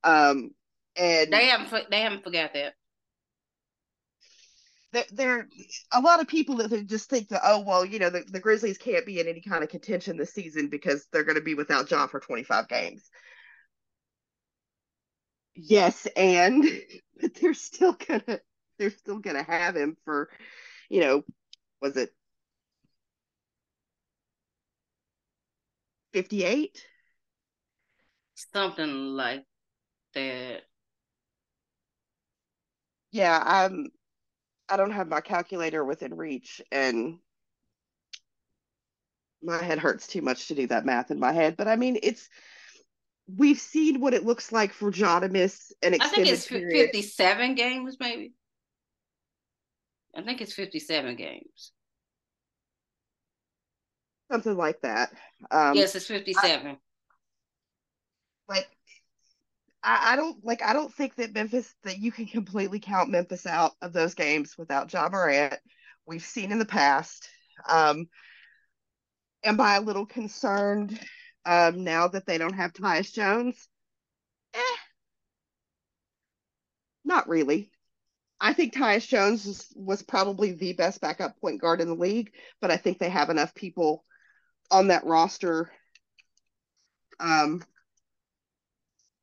Um, 0.03 0.49
and 0.95 1.31
they 1.31 1.45
haven't 1.45 1.91
they 1.91 2.01
haven't 2.01 2.23
forgot 2.23 2.53
that 2.53 2.73
there, 4.91 5.05
there 5.11 5.47
a 5.93 6.01
lot 6.01 6.19
of 6.19 6.27
people 6.27 6.55
that 6.55 6.87
just 6.87 7.07
think 7.07 7.27
that 7.27 7.41
oh 7.43 7.59
well 7.59 7.85
you 7.85 7.99
know 7.99 8.09
the, 8.09 8.23
the 8.27 8.39
Grizzlies 8.39 8.79
can't 8.79 9.05
be 9.05 9.19
in 9.19 9.27
any 9.27 9.41
kind 9.41 9.63
of 9.63 9.69
contention 9.69 10.17
this 10.17 10.33
season 10.33 10.69
because 10.69 11.05
they're 11.11 11.23
going 11.23 11.35
to 11.35 11.41
be 11.41 11.53
without 11.53 11.91
Ja 11.91 12.07
for 12.07 12.19
25 12.19 12.67
games. 12.67 13.03
Yes, 15.53 16.07
and 16.15 16.65
but 17.21 17.35
they're 17.35 17.53
still 17.53 17.93
gonna 17.93 18.39
they're 18.79 18.89
still 18.89 19.19
gonna 19.19 19.43
have 19.43 19.75
him 19.75 19.95
for 20.05 20.27
you 20.89 21.01
know 21.01 21.23
was 21.83 21.97
it 21.97 22.09
58 26.15 26.85
something 28.35 29.15
like 29.15 29.43
that 30.13 30.61
yeah 33.11 33.41
i'm 33.45 33.89
I 34.67 34.77
don't 34.77 34.91
have 34.91 35.07
my 35.07 35.21
calculator 35.21 35.83
within 35.83 36.15
reach 36.15 36.61
and 36.71 37.19
my 39.43 39.61
head 39.61 39.79
hurts 39.79 40.07
too 40.07 40.21
much 40.21 40.47
to 40.47 40.55
do 40.55 40.67
that 40.67 40.85
math 40.85 41.11
in 41.11 41.19
my 41.19 41.31
head. 41.31 41.55
But 41.55 41.67
I 41.67 41.75
mean, 41.75 41.99
it's 42.01 42.27
we've 43.37 43.59
seen 43.59 43.99
what 43.99 44.13
it 44.13 44.25
looks 44.25 44.51
like 44.51 44.73
for 44.73 44.91
Ja 44.91 45.19
to 45.19 45.29
miss 45.29 45.71
an 45.83 45.93
extended 45.93 46.21
I 46.21 46.25
think 46.25 46.37
it's 46.37 46.47
period. 46.47 46.91
57 46.93 47.55
games, 47.55 47.97
maybe. 47.99 48.33
I 50.15 50.21
think 50.23 50.41
it's 50.41 50.53
57 50.53 51.15
games. 51.15 51.71
Something 54.31 54.57
like 54.57 54.81
that. 54.81 55.11
Um, 55.51 55.75
yes, 55.75 55.95
it's 55.95 56.07
57. 56.07 56.67
I, 56.67 56.77
like 58.47 58.67
I, 59.83 60.13
I, 60.13 60.15
don't 60.15 60.43
like 60.43 60.63
I 60.63 60.73
don't 60.73 60.93
think 60.93 61.15
that 61.15 61.33
Memphis 61.33 61.73
that 61.83 61.99
you 61.99 62.11
can 62.11 62.25
completely 62.25 62.79
count 62.79 63.09
Memphis 63.09 63.45
out 63.45 63.73
of 63.81 63.93
those 63.93 64.15
games 64.15 64.57
without 64.57 64.91
Ja 64.91 65.09
Morant. 65.09 65.55
We've 66.07 66.23
seen 66.23 66.51
in 66.51 66.59
the 66.59 66.65
past. 66.65 67.27
Um, 67.69 68.07
am 69.43 69.61
I 69.61 69.75
a 69.75 69.81
little 69.81 70.05
concerned 70.05 70.99
um, 71.45 71.83
now 71.83 72.07
that 72.07 72.25
they 72.25 72.37
don't 72.37 72.53
have 72.53 72.73
Tyus 72.73 73.13
Jones? 73.13 73.67
Eh, 74.53 74.77
not 77.03 77.29
really. 77.29 77.69
I 78.41 78.53
think 78.53 78.73
Tyus 78.73 79.07
Jones 79.07 79.45
was, 79.45 79.67
was 79.75 80.03
probably 80.03 80.51
the 80.51 80.73
best 80.73 80.99
backup 80.99 81.39
point 81.39 81.61
guard 81.61 81.79
in 81.79 81.87
the 81.87 81.95
league, 81.95 82.31
but 82.59 82.71
I 82.71 82.77
think 82.77 82.99
they 82.99 83.09
have 83.09 83.29
enough 83.29 83.55
people 83.55 84.03
on 84.71 84.87
that 84.87 85.05
roster. 85.05 85.71
Um, 87.19 87.63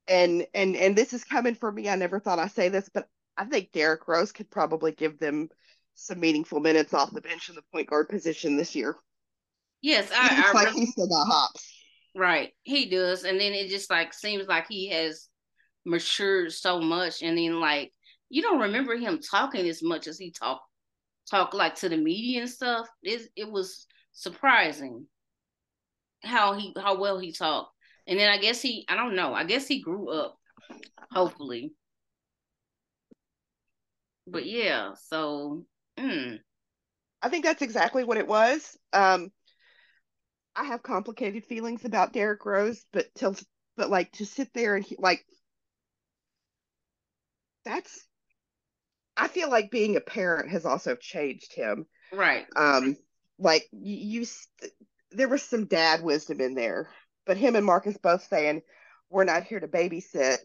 and 0.09 0.46
and 0.55 0.76
and 0.76 0.96
this 0.96 1.12
is 1.12 1.24
coming 1.24 1.55
from 1.55 1.74
me. 1.74 1.88
I 1.88 1.96
never 1.96 2.20
thought 2.20 2.38
I'd 2.38 2.52
say 2.52 2.68
this, 2.68 2.88
but 2.92 3.09
I 3.37 3.44
think 3.44 3.72
Derrick 3.72 4.07
Rose 4.09 4.33
could 4.33 4.50
probably 4.50 4.92
give 4.92 5.18
them 5.18 5.48
some 5.94 6.20
meaningful 6.20 6.61
minutes 6.61 6.94
off 6.94 7.12
the 7.12 7.20
bench 7.20 7.48
in 7.48 7.55
the 7.55 7.62
point 7.72 7.88
guard 7.88 8.09
position 8.09 8.57
this 8.57 8.74
year. 8.74 8.96
Yes, 9.81 10.11
I, 10.14 10.37
looks 10.37 10.55
I 10.55 10.64
like 10.64 10.72
he 10.74 10.87
still 10.87 11.09
got 11.09 11.26
hops. 11.26 11.72
right. 12.14 12.52
He 12.62 12.88
does, 12.88 13.24
and 13.24 13.40
then 13.40 13.52
it 13.52 13.68
just 13.68 13.90
like 13.90 14.14
seems 14.14 14.46
like 14.46 14.66
he 14.68 14.88
has 14.88 15.28
matured 15.85 16.52
so 16.52 16.81
much, 16.81 17.22
and 17.22 17.37
then 17.37 17.61
like 17.61 17.92
you 18.28 18.42
don't 18.42 18.61
remember 18.61 18.96
him 18.96 19.20
talking 19.20 19.68
as 19.68 19.83
much 19.83 20.07
as 20.07 20.18
he 20.18 20.31
talked 20.31 20.64
talk 21.31 21.55
like 21.55 21.74
to 21.76 21.88
the 21.88 21.96
media 21.96 22.40
and 22.40 22.50
stuff. 22.50 22.88
It 23.02 23.28
it 23.37 23.50
was 23.50 23.87
surprising 24.12 25.07
how 26.23 26.55
he 26.55 26.75
how 26.77 26.99
well 26.99 27.19
he 27.19 27.33
talked. 27.33 27.75
And 28.07 28.19
then 28.19 28.29
I 28.29 28.39
guess 28.39 28.61
he 28.61 28.85
I 28.89 28.97
don't 28.97 29.15
know. 29.17 29.35
I 29.35 29.45
guess 29.45 29.67
he 29.67 29.81
grew 29.81 30.11
up, 30.11 30.39
hopefully. 31.11 31.73
But 34.27 34.47
yeah, 34.47 34.95
so 34.95 35.65
mm, 35.99 36.39
I 37.21 37.29
think 37.29 37.45
that's 37.45 37.63
exactly 37.63 38.05
what 38.05 38.17
it 38.17 38.27
was. 38.27 38.77
Um, 38.93 39.31
I 40.55 40.65
have 40.65 40.83
complicated 40.83 41.45
feelings 41.45 41.85
about 41.85 42.13
Derrick 42.13 42.45
Rose, 42.45 42.85
but 42.93 43.07
till 43.15 43.37
but 43.77 43.91
like 43.91 44.13
to 44.13 44.27
sit 44.27 44.53
there 44.53 44.77
and 44.77 44.85
he, 44.85 44.97
like 44.99 45.25
that's 47.65 48.07
I 49.17 49.29
feel 49.29 49.51
like 49.51 49.71
being 49.71 49.97
a 49.97 50.01
parent 50.01 50.51
has 50.51 50.65
also 50.65 50.97
changed 50.97 51.55
him. 51.55 51.87
right. 52.13 52.47
Um, 52.57 52.97
like 53.39 53.69
you, 53.73 54.21
you 54.21 54.27
there 55.14 55.29
was 55.29 55.42
some 55.42 55.66
dad 55.66 56.03
wisdom 56.03 56.40
in 56.40 56.55
there, 56.55 56.88
but 57.27 57.37
him 57.37 57.57
and 57.57 57.64
Marcus 57.66 57.96
both 57.96 58.25
saying 58.27 58.62
we're 59.11 59.25
not 59.25 59.44
here 59.44 59.61
to 59.61 59.68
babysit. 59.68 60.38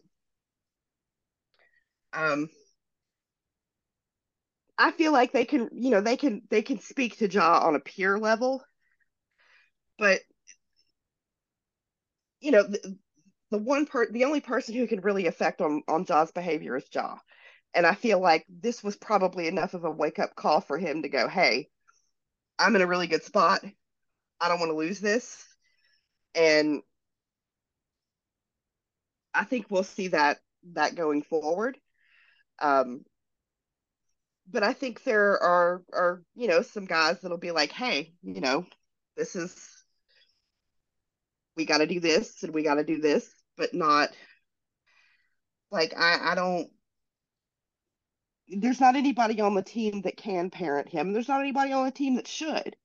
Um, 2.12 2.48
I 4.78 4.90
feel 4.92 5.12
like 5.12 5.30
they 5.32 5.44
can, 5.44 5.68
you 5.72 5.90
know, 5.90 6.00
they 6.00 6.16
can 6.16 6.42
they 6.50 6.62
can 6.62 6.78
speak 6.80 7.18
to 7.18 7.28
Ja 7.30 7.60
on 7.60 7.74
a 7.76 7.80
peer 7.80 8.18
level, 8.18 8.64
but 9.98 10.20
you 12.40 12.50
know, 12.50 12.62
the, 12.64 12.96
the 13.50 13.58
one 13.58 13.86
per 13.86 14.10
the 14.10 14.24
only 14.24 14.40
person 14.40 14.74
who 14.74 14.86
can 14.86 15.00
really 15.00 15.26
affect 15.26 15.60
on 15.60 15.82
on 15.88 16.04
Ja's 16.04 16.32
behavior 16.32 16.76
is 16.76 16.86
Ja. 16.94 17.16
And 17.74 17.86
I 17.86 17.94
feel 17.94 18.20
like 18.20 18.46
this 18.48 18.84
was 18.84 18.96
probably 18.96 19.48
enough 19.48 19.74
of 19.74 19.84
a 19.84 19.90
wake 19.90 20.18
up 20.18 20.34
call 20.36 20.60
for 20.60 20.78
him 20.78 21.02
to 21.02 21.08
go, 21.10 21.28
hey, 21.28 21.68
I'm 22.58 22.76
in 22.76 22.82
a 22.82 22.86
really 22.86 23.08
good 23.08 23.24
spot. 23.24 23.64
I 24.40 24.48
don't 24.48 24.60
want 24.60 24.70
to 24.70 24.76
lose 24.76 25.00
this. 25.00 25.44
And 26.34 26.82
I 29.34 29.44
think 29.44 29.66
we'll 29.70 29.84
see 29.84 30.08
that 30.08 30.38
that 30.74 30.94
going 30.94 31.22
forward. 31.22 31.78
Um, 32.60 33.04
but 34.50 34.62
I 34.62 34.72
think 34.72 35.04
there 35.04 35.40
are 35.42 35.82
are 35.92 36.22
you 36.34 36.48
know 36.48 36.62
some 36.62 36.86
guys 36.86 37.20
that'll 37.20 37.38
be 37.38 37.50
like, 37.50 37.72
hey, 37.72 38.12
you 38.22 38.40
know, 38.40 38.66
this 39.16 39.36
is 39.36 39.54
we 41.56 41.66
got 41.66 41.78
to 41.78 41.86
do 41.86 42.00
this 42.00 42.42
and 42.42 42.54
we 42.54 42.62
got 42.62 42.76
to 42.76 42.84
do 42.84 43.00
this, 43.00 43.28
but 43.56 43.74
not 43.74 44.10
like 45.70 45.94
I 45.96 46.32
I 46.32 46.34
don't. 46.34 46.70
There's 48.48 48.80
not 48.80 48.96
anybody 48.96 49.40
on 49.42 49.54
the 49.54 49.62
team 49.62 50.02
that 50.02 50.16
can 50.16 50.48
parent 50.48 50.88
him. 50.88 51.12
There's 51.12 51.28
not 51.28 51.40
anybody 51.40 51.72
on 51.72 51.84
the 51.84 51.90
team 51.90 52.14
that 52.16 52.26
should. 52.26 52.76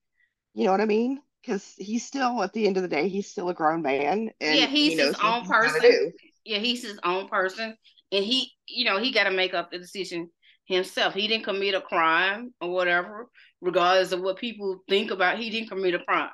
You 0.53 0.65
know 0.65 0.71
what 0.71 0.81
I 0.81 0.85
mean? 0.85 1.21
Because 1.43 1.73
he's 1.77 2.05
still, 2.05 2.41
at 2.41 2.53
the 2.53 2.65
end 2.67 2.77
of 2.77 2.83
the 2.83 2.89
day, 2.89 3.09
he's 3.09 3.29
still 3.29 3.49
a 3.49 3.53
grown 3.53 3.81
man, 3.81 4.31
and 4.39 4.57
yeah, 4.57 4.65
he's 4.65 4.93
he 4.93 4.99
his 4.99 5.15
own 5.21 5.45
person. 5.45 6.13
Yeah, 6.45 6.59
he's 6.59 6.83
his 6.83 6.99
own 7.03 7.27
person, 7.27 7.75
and 8.11 8.23
he, 8.23 8.51
you 8.67 8.85
know, 8.85 8.97
he 8.97 9.11
got 9.11 9.25
to 9.25 9.31
make 9.31 9.53
up 9.53 9.69
the 9.71 9.77
decision 9.77 10.29
himself. 10.65 11.13
He 11.13 11.27
didn't 11.27 11.43
commit 11.43 11.75
a 11.75 11.81
crime 11.81 12.53
or 12.61 12.69
whatever, 12.71 13.27
regardless 13.61 14.13
of 14.13 14.21
what 14.21 14.37
people 14.37 14.79
think 14.87 15.11
about. 15.11 15.37
He 15.37 15.49
didn't 15.49 15.69
commit 15.69 15.95
a 15.95 15.99
crime. 15.99 16.29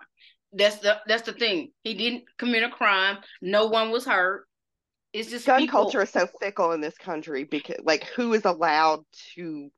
That's 0.53 0.77
the 0.77 0.97
that's 1.07 1.23
the 1.23 1.33
thing. 1.33 1.71
He 1.83 1.93
didn't 1.93 2.23
commit 2.37 2.63
a 2.63 2.69
crime. 2.69 3.17
No 3.41 3.67
one 3.67 3.91
was 3.91 4.05
hurt. 4.05 4.45
It's 5.11 5.29
just 5.29 5.45
gun 5.45 5.61
people, 5.61 5.83
culture 5.83 6.01
is 6.01 6.11
so 6.11 6.27
fickle 6.39 6.71
in 6.71 6.81
this 6.81 6.97
country 6.97 7.43
because 7.43 7.79
like 7.83 8.03
who 8.05 8.33
is 8.33 8.45
allowed 8.45 9.03
to 9.35 9.69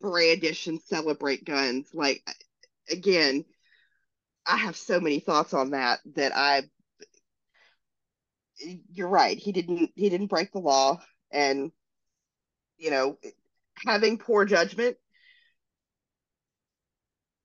brandish 0.00 0.66
and 0.66 0.80
celebrate 0.82 1.44
guns 1.44 1.88
like 1.94 2.22
again 2.90 3.44
i 4.46 4.56
have 4.56 4.76
so 4.76 5.00
many 5.00 5.20
thoughts 5.20 5.54
on 5.54 5.70
that 5.70 6.00
that 6.14 6.32
i 6.36 6.62
you're 8.92 9.08
right. 9.08 9.36
He 9.38 9.52
didn't 9.52 9.90
he 9.94 10.08
didn't 10.08 10.28
break 10.28 10.52
the 10.52 10.58
law. 10.58 11.00
And 11.30 11.72
you 12.78 12.90
know 12.90 13.18
having 13.86 14.18
poor 14.18 14.44
judgment 14.44 14.96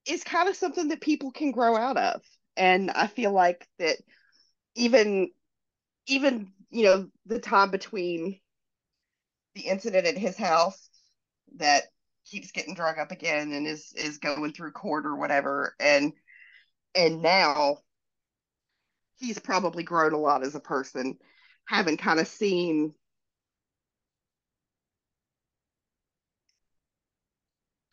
is 0.06 0.24
kind 0.24 0.48
of 0.50 0.56
something 0.56 0.90
that 0.90 1.02
people 1.02 1.32
can 1.32 1.52
grow 1.52 1.76
out 1.76 1.98
of. 1.98 2.22
And 2.56 2.92
i 2.92 3.08
feel 3.08 3.32
like 3.32 3.68
that 3.80 3.98
even 4.76 5.30
even 6.08 6.52
you 6.70 6.86
know 6.86 7.08
the 7.26 7.40
time 7.40 7.72
between 7.72 8.40
the 9.56 9.62
incident 9.62 10.08
at 10.08 10.18
his 10.18 10.38
house 10.38 10.90
that 11.58 11.84
keeps 12.26 12.52
getting 12.52 12.74
drug 12.74 13.00
up 13.00 13.12
again 13.12 13.52
and 13.54 13.68
is 13.68 13.94
is 13.96 14.18
going 14.18 14.52
through 14.54 14.72
court 14.72 15.06
or 15.06 15.16
whatever 15.16 15.76
and 15.80 16.14
and 16.98 17.22
now 17.22 17.78
he's 19.20 19.40
probably 19.40 19.84
grown 19.84 20.14
a 20.14 20.18
lot 20.18 20.44
as 20.44 20.56
a 20.56 20.60
person 20.60 21.18
having 21.68 21.98
kind 21.98 22.20
of 22.20 22.28
seen 22.28 22.94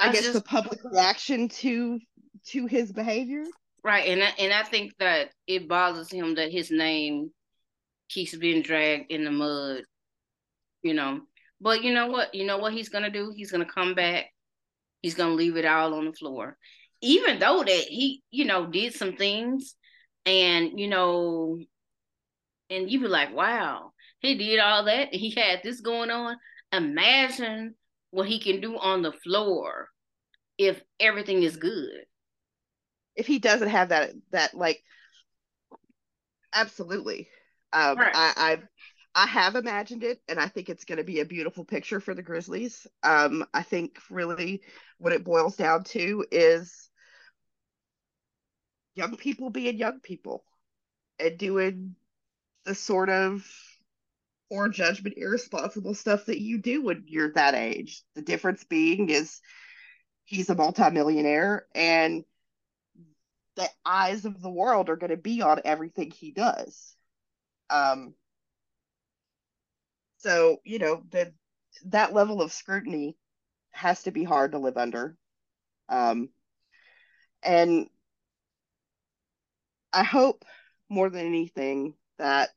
i, 0.00 0.08
I 0.08 0.12
guess 0.12 0.22
just- 0.22 0.34
the 0.34 0.40
public 0.40 0.80
reaction 0.84 1.48
to 1.48 2.00
to 2.46 2.66
his 2.66 2.92
behavior 2.92 3.44
right, 3.82 4.08
and 4.08 4.22
I, 4.22 4.28
and 4.38 4.52
I 4.52 4.62
think 4.64 4.92
that 4.98 5.30
it 5.46 5.68
bothers 5.68 6.10
him 6.10 6.34
that 6.34 6.52
his 6.52 6.70
name 6.70 7.30
keeps 8.08 8.36
being 8.36 8.62
dragged 8.62 9.10
in 9.10 9.24
the 9.24 9.30
mud. 9.30 9.82
You 10.82 10.92
know, 10.94 11.20
but 11.60 11.82
you 11.82 11.94
know 11.94 12.08
what? 12.08 12.34
You 12.34 12.44
know 12.44 12.58
what 12.58 12.74
he's 12.74 12.90
gonna 12.90 13.10
do? 13.10 13.32
He's 13.34 13.50
gonna 13.50 13.64
come 13.64 13.94
back. 13.94 14.26
He's 15.00 15.14
gonna 15.14 15.34
leave 15.34 15.56
it 15.56 15.64
all 15.64 15.94
on 15.94 16.04
the 16.04 16.12
floor, 16.12 16.58
even 17.04 17.40
though 17.40 17.64
that 17.64 17.84
he, 17.88 18.22
you 18.32 18.46
know, 18.46 18.66
did 18.66 18.94
some 18.94 19.16
things, 19.16 19.76
and 20.26 20.78
you 20.80 20.88
know, 20.88 21.58
and 22.70 22.90
you 22.90 23.00
be 23.00 23.08
like, 23.08 23.34
wow, 23.34 23.92
he 24.20 24.36
did 24.36 24.58
all 24.60 24.84
that. 24.84 25.14
He 25.14 25.30
had 25.30 25.60
this 25.62 25.80
going 25.80 26.10
on. 26.10 26.36
Imagine 26.72 27.74
what 28.10 28.28
he 28.28 28.40
can 28.40 28.60
do 28.60 28.78
on 28.78 29.02
the 29.02 29.12
floor 29.12 29.90
if 30.58 30.82
everything 31.00 31.42
is 31.42 31.56
good. 31.56 32.06
if 33.16 33.26
he 33.26 33.38
doesn't 33.38 33.68
have 33.68 33.90
that 33.90 34.12
that 34.30 34.54
like 34.54 34.82
absolutely 36.54 37.28
um 37.72 37.98
Right. 37.98 38.12
I, 38.12 38.32
I 38.36 39.22
i 39.24 39.26
have 39.26 39.56
imagined 39.56 40.04
it 40.04 40.20
and 40.28 40.38
i 40.38 40.48
think 40.48 40.68
it's 40.68 40.84
going 40.84 40.98
to 40.98 41.04
be 41.04 41.20
a 41.20 41.24
beautiful 41.24 41.64
picture 41.64 42.00
for 42.00 42.14
the 42.14 42.22
grizzlies 42.22 42.86
um 43.02 43.44
i 43.52 43.62
think 43.62 43.98
really 44.10 44.62
what 44.98 45.12
it 45.12 45.24
boils 45.24 45.56
down 45.56 45.84
to 45.84 46.24
is 46.30 46.83
young 48.94 49.16
people 49.16 49.50
being 49.50 49.76
young 49.76 50.00
people 50.00 50.44
and 51.18 51.38
doing 51.38 51.94
the 52.64 52.74
sort 52.74 53.10
of 53.10 53.46
poor 54.50 54.68
judgment 54.68 55.16
irresponsible 55.16 55.94
stuff 55.94 56.26
that 56.26 56.40
you 56.40 56.58
do 56.58 56.82
when 56.82 57.04
you're 57.06 57.32
that 57.32 57.54
age 57.54 58.02
the 58.14 58.22
difference 58.22 58.64
being 58.64 59.08
is 59.08 59.40
he's 60.24 60.50
a 60.50 60.54
multimillionaire 60.54 61.66
and 61.74 62.24
the 63.56 63.68
eyes 63.84 64.24
of 64.24 64.40
the 64.42 64.50
world 64.50 64.88
are 64.88 64.96
going 64.96 65.10
to 65.10 65.16
be 65.16 65.42
on 65.42 65.60
everything 65.64 66.10
he 66.10 66.32
does. 66.32 66.96
Um, 67.70 68.14
so 70.18 70.58
you 70.64 70.78
know 70.78 71.02
that 71.10 71.32
that 71.86 72.12
level 72.12 72.40
of 72.40 72.52
scrutiny 72.52 73.16
has 73.70 74.02
to 74.04 74.10
be 74.10 74.24
hard 74.24 74.52
to 74.52 74.58
live 74.58 74.76
under. 74.76 75.16
Um, 75.88 76.30
and 77.42 77.88
I 79.94 80.02
hope 80.02 80.44
more 80.88 81.08
than 81.08 81.26
anything 81.26 81.94
that 82.18 82.50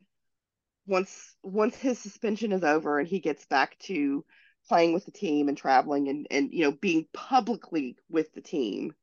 once 0.86 1.36
once 1.44 1.76
his 1.76 2.00
suspension 2.00 2.52
is 2.52 2.64
over 2.64 3.00
and 3.00 3.08
he 3.08 3.20
gets 3.20 3.46
back 3.46 3.78
to 3.80 4.26
playing 4.68 4.94
with 4.94 5.06
the 5.06 5.12
team 5.12 5.48
and 5.48 5.58
traveling 5.58 6.08
and 6.08 6.28
and 6.32 6.52
you 6.52 6.64
know 6.64 6.72
being 6.72 7.06
publicly 7.14 7.98
with 8.10 8.34
the 8.34 8.42
team 8.42 8.94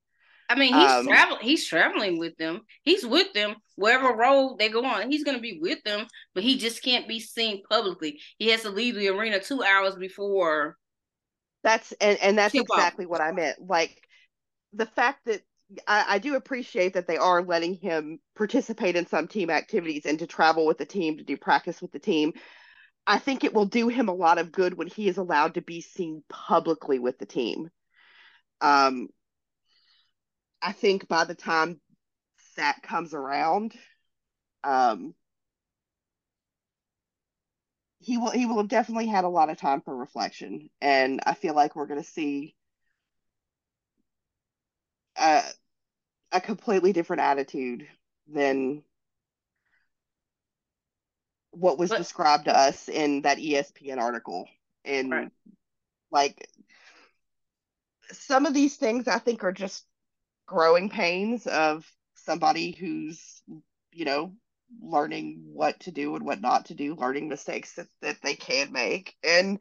I 0.49 0.57
mean, 0.57 0.75
he's 0.75 0.91
um, 0.91 1.07
traveling. 1.07 1.41
He's 1.41 1.67
traveling 1.67 2.19
with 2.19 2.37
them. 2.37 2.61
He's 2.83 3.05
with 3.05 3.33
them 3.33 3.57
wherever 3.77 4.15
road 4.15 4.59
they 4.59 4.69
go 4.69 4.85
on. 4.85 5.11
He's 5.11 5.25
going 5.25 5.37
to 5.37 5.43
be 5.43 5.59
with 5.61 5.83
them, 5.85 6.07
but 6.35 6.45
he 6.45 6.59
just 6.59 6.83
can't 6.83 7.09
be 7.09 7.19
seen 7.19 7.63
publicly. 7.71 8.21
He 8.39 8.49
has 8.51 8.63
to 8.63 8.71
leave 8.71 8.95
the 8.95 9.09
arena 9.09 9.41
two 9.41 9.63
hours 9.63 9.97
before. 9.97 10.77
That's 11.63 11.93
and 11.93 12.19
and 12.19 12.37
that's 12.37 12.55
exactly 12.55 13.07
what 13.07 13.23
I 13.23 13.33
meant. 13.33 13.57
Like 13.67 14.07
the 14.75 14.87
fact 14.87 15.25
that 15.25 15.41
I, 15.87 16.05
I, 16.09 16.19
do 16.19 16.37
appreciate 16.37 16.95
that 16.95 17.07
they 17.07 17.17
are 17.17 17.43
letting 17.43 17.75
him 17.75 18.21
participate 18.37 18.97
in 18.97 19.07
some 19.07 19.29
team 19.29 19.51
activities 19.51 20.07
and 20.07 20.19
to 20.19 20.27
travel 20.27 20.67
with 20.67 20.79
the 20.79 20.87
team 20.87 21.17
to 21.17 21.25
do 21.25 21.37
practice 21.37 21.81
with 21.81 21.93
the 21.93 21.99
team. 21.99 22.33
I 23.07 23.19
think 23.19 23.45
it 23.45 23.55
will 23.55 23.67
do 23.67 23.89
him 23.89 24.09
a 24.09 24.15
lot 24.15 24.39
of 24.39 24.53
good 24.53 24.75
when 24.75 24.87
he 24.87 25.09
is 25.09 25.17
allowed 25.17 25.55
to 25.55 25.63
be 25.63 25.81
seen 25.81 26.23
publicly 26.29 26.99
with 26.99 27.19
the 27.19 27.27
team. 27.27 27.71
Um, 28.61 29.09
I 30.63 30.73
think 30.73 31.09
by 31.09 31.25
the 31.25 31.35
time 31.35 31.81
that 32.57 32.83
comes 32.83 33.13
around, 33.13 33.75
um, 34.63 35.15
he 38.01 38.19
will 38.19 38.31
he 38.31 38.47
will 38.47 38.59
have 38.59 38.69
definitely 38.69 39.07
had 39.07 39.25
a 39.25 39.29
lot 39.29 39.51
of 39.51 39.59
time 39.59 39.81
for 39.83 39.97
reflection, 39.97 40.69
and 40.81 41.21
I 41.27 41.35
feel 41.35 41.55
like 41.55 41.75
we're 41.75 41.87
going 41.87 42.03
to 42.03 42.09
see 42.09 42.55
a, 45.17 45.43
a 46.33 46.41
completely 46.41 46.93
different 46.93 47.23
attitude 47.23 47.87
than 48.33 48.83
what 51.51 51.79
was 51.79 51.91
but, 51.91 51.99
described 51.99 52.47
to 52.47 52.57
us 52.57 52.89
in 52.89 53.23
that 53.23 53.39
ESPN 53.39 53.99
article. 53.99 54.49
And 54.85 55.11
right. 55.11 55.31
like 56.11 56.49
some 58.13 58.47
of 58.47 58.55
these 58.55 58.77
things 58.77 59.09
I 59.09 59.19
think 59.19 59.45
are 59.45 59.53
just 59.53 59.85
growing 60.47 60.91
pains 60.91 61.47
of 61.47 61.91
somebody 62.15 62.73
who's, 62.73 63.43
you 63.93 64.05
know, 64.05 64.33
learning 64.83 65.43
what 65.53 65.79
to 65.81 65.93
do 65.93 66.17
and 66.17 66.25
what 66.25 66.41
not 66.41 66.67
to 66.67 66.75
do, 66.75 66.95
learning 66.95 67.29
mistakes 67.29 67.75
that, 67.75 67.87
that 68.03 68.17
they 68.23 68.35
can 68.35 68.73
make. 68.73 69.15
And, 69.23 69.59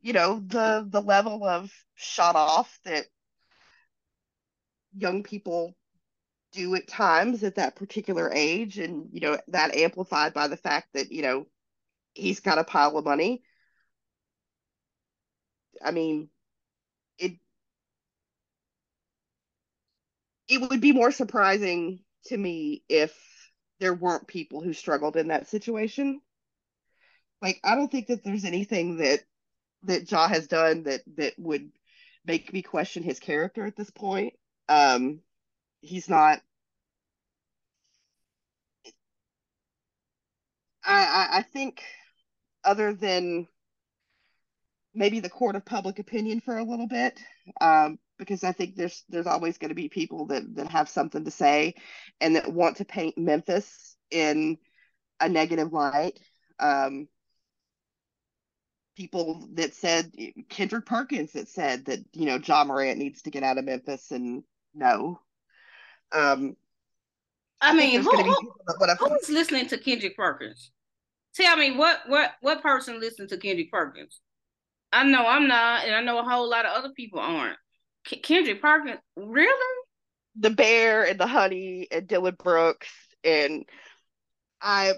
you 0.00 0.12
know, 0.12 0.42
the 0.44 0.86
the 0.88 1.00
level 1.00 1.44
of 1.44 1.70
shut 1.94 2.34
off 2.34 2.78
that 2.84 3.04
young 4.96 5.22
people 5.22 5.74
do 6.52 6.74
at 6.74 6.86
times 6.86 7.42
at 7.44 7.56
that 7.56 7.76
particular 7.76 8.30
age 8.32 8.78
and 8.78 9.08
you 9.12 9.20
know 9.20 9.38
that 9.48 9.74
amplified 9.74 10.34
by 10.34 10.48
the 10.48 10.56
fact 10.56 10.88
that 10.94 11.10
you 11.10 11.22
know 11.22 11.46
he's 12.14 12.40
got 12.40 12.58
a 12.58 12.64
pile 12.64 12.96
of 12.96 13.04
money. 13.04 13.42
I 15.84 15.90
mean 15.90 16.28
it 17.18 17.32
it 20.48 20.60
would 20.60 20.80
be 20.80 20.92
more 20.92 21.10
surprising 21.10 22.00
to 22.26 22.36
me 22.36 22.82
if 22.88 23.16
there 23.80 23.94
weren't 23.94 24.26
people 24.28 24.60
who 24.62 24.72
struggled 24.72 25.16
in 25.16 25.28
that 25.28 25.48
situation. 25.48 26.20
Like 27.40 27.58
i 27.64 27.74
don't 27.74 27.90
think 27.90 28.06
that 28.08 28.22
there's 28.24 28.44
anything 28.44 28.98
that 28.98 29.20
that 29.84 30.10
Ja 30.10 30.28
has 30.28 30.46
done 30.46 30.84
that 30.84 31.02
that 31.16 31.34
would 31.38 31.72
make 32.24 32.52
me 32.52 32.62
question 32.62 33.02
his 33.02 33.18
character 33.18 33.66
at 33.66 33.76
this 33.76 33.90
point 33.90 34.34
um 34.68 35.20
he's 35.80 36.08
not 36.08 36.40
I, 40.84 41.04
I, 41.32 41.38
I 41.38 41.42
think 41.42 41.82
other 42.64 42.92
than 42.94 43.48
maybe 44.94 45.20
the 45.20 45.30
court 45.30 45.56
of 45.56 45.64
public 45.64 45.98
opinion 45.98 46.40
for 46.40 46.56
a 46.58 46.64
little 46.64 46.86
bit 46.86 47.18
um, 47.60 47.98
because 48.18 48.44
I 48.44 48.52
think 48.52 48.76
there's 48.76 49.04
there's 49.08 49.26
always 49.26 49.58
going 49.58 49.70
to 49.70 49.74
be 49.74 49.88
people 49.88 50.26
that 50.26 50.54
that 50.56 50.68
have 50.68 50.88
something 50.88 51.24
to 51.24 51.30
say 51.30 51.74
and 52.20 52.36
that 52.36 52.52
want 52.52 52.76
to 52.76 52.84
paint 52.84 53.18
Memphis 53.18 53.96
in 54.10 54.58
a 55.20 55.28
negative 55.28 55.72
light. 55.72 56.18
Um, 56.58 57.08
people 58.96 59.48
that 59.54 59.74
said 59.74 60.12
Kendrick 60.48 60.86
Perkins 60.86 61.32
that 61.32 61.48
said 61.48 61.86
that 61.86 62.00
you 62.12 62.26
know 62.26 62.38
Ja 62.44 62.64
Morant 62.64 62.98
needs 62.98 63.22
to 63.22 63.30
get 63.30 63.42
out 63.42 63.58
of 63.58 63.64
Memphis 63.64 64.10
and 64.10 64.44
no. 64.74 65.20
Um, 66.12 66.56
I, 67.60 67.70
I 67.70 67.74
mean, 67.74 68.02
who, 68.02 68.10
who, 68.10 68.52
who's 68.98 69.28
listening 69.30 69.68
to 69.68 69.78
Kendrick 69.78 70.16
Perkins? 70.16 70.70
Tell 71.34 71.56
me 71.56 71.76
what 71.76 72.00
what 72.08 72.32
what 72.40 72.62
person 72.62 73.00
listens 73.00 73.30
to 73.30 73.38
Kendrick 73.38 73.70
Perkins? 73.70 74.20
I 74.92 75.04
know 75.04 75.26
I'm 75.26 75.48
not, 75.48 75.84
and 75.84 75.94
I 75.94 76.02
know 76.02 76.18
a 76.18 76.22
whole 76.22 76.48
lot 76.50 76.66
of 76.66 76.72
other 76.72 76.90
people 76.90 77.20
aren't. 77.20 77.56
K- 78.04 78.18
Kendrick 78.18 78.60
Perkins, 78.60 78.98
really? 79.16 79.84
The 80.36 80.50
Bear 80.50 81.04
and 81.04 81.18
the 81.18 81.26
Honey 81.26 81.88
and 81.90 82.06
Dillon 82.06 82.36
Brooks 82.38 82.88
and 83.24 83.64
I 84.60 84.92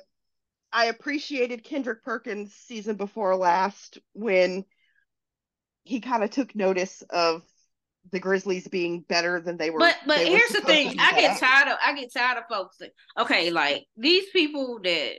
I 0.72 0.86
appreciated 0.86 1.64
Kendrick 1.64 2.02
Perkins 2.02 2.54
season 2.54 2.96
before 2.96 3.36
last 3.36 3.98
when 4.12 4.64
he 5.84 6.00
kind 6.00 6.24
of 6.24 6.30
took 6.30 6.54
notice 6.54 7.02
of 7.10 7.42
the 8.12 8.20
Grizzlies 8.20 8.68
being 8.68 9.00
better 9.08 9.40
than 9.40 9.56
they 9.56 9.70
were. 9.70 9.78
But 9.78 9.96
but 10.06 10.18
here's 10.18 10.50
the 10.50 10.60
thing, 10.60 10.96
I 10.98 11.12
get 11.12 11.38
tired 11.38 11.68
of 11.68 11.78
I 11.84 11.94
get 11.94 12.12
tired 12.12 12.38
of 12.38 12.44
folks. 12.48 12.76
That, 12.78 12.90
okay, 13.18 13.50
like 13.50 13.86
these 13.96 14.24
people 14.30 14.78
that 14.82 15.18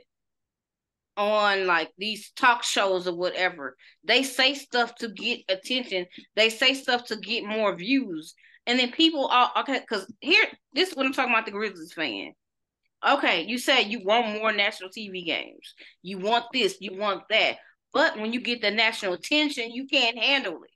on 1.16 1.66
like 1.66 1.90
these 1.98 2.30
talk 2.36 2.62
shows 2.62 3.08
or 3.08 3.16
whatever, 3.16 3.76
they 4.04 4.22
say 4.22 4.54
stuff 4.54 4.94
to 4.96 5.08
get 5.08 5.40
attention. 5.48 6.06
They 6.34 6.50
say 6.50 6.74
stuff 6.74 7.06
to 7.06 7.16
get 7.16 7.44
more 7.44 7.74
views, 7.74 8.34
and 8.66 8.78
then 8.78 8.92
people 8.92 9.26
are 9.28 9.50
okay. 9.60 9.80
Because 9.80 10.12
here, 10.20 10.44
this 10.72 10.90
is 10.90 10.96
what 10.96 11.06
I'm 11.06 11.12
talking 11.12 11.32
about. 11.32 11.46
The 11.46 11.52
Grizzlies 11.52 11.92
fan. 11.92 12.32
Okay, 13.06 13.42
you 13.42 13.58
say 13.58 13.82
you 13.82 14.02
want 14.04 14.38
more 14.38 14.52
national 14.52 14.90
TV 14.90 15.24
games. 15.24 15.74
You 16.02 16.18
want 16.18 16.46
this. 16.52 16.78
You 16.80 16.96
want 16.98 17.22
that. 17.30 17.56
But 17.92 18.16
when 18.18 18.32
you 18.32 18.40
get 18.40 18.60
the 18.60 18.70
national 18.70 19.14
attention, 19.14 19.70
you 19.70 19.86
can't 19.86 20.18
handle 20.18 20.62
it. 20.62 20.70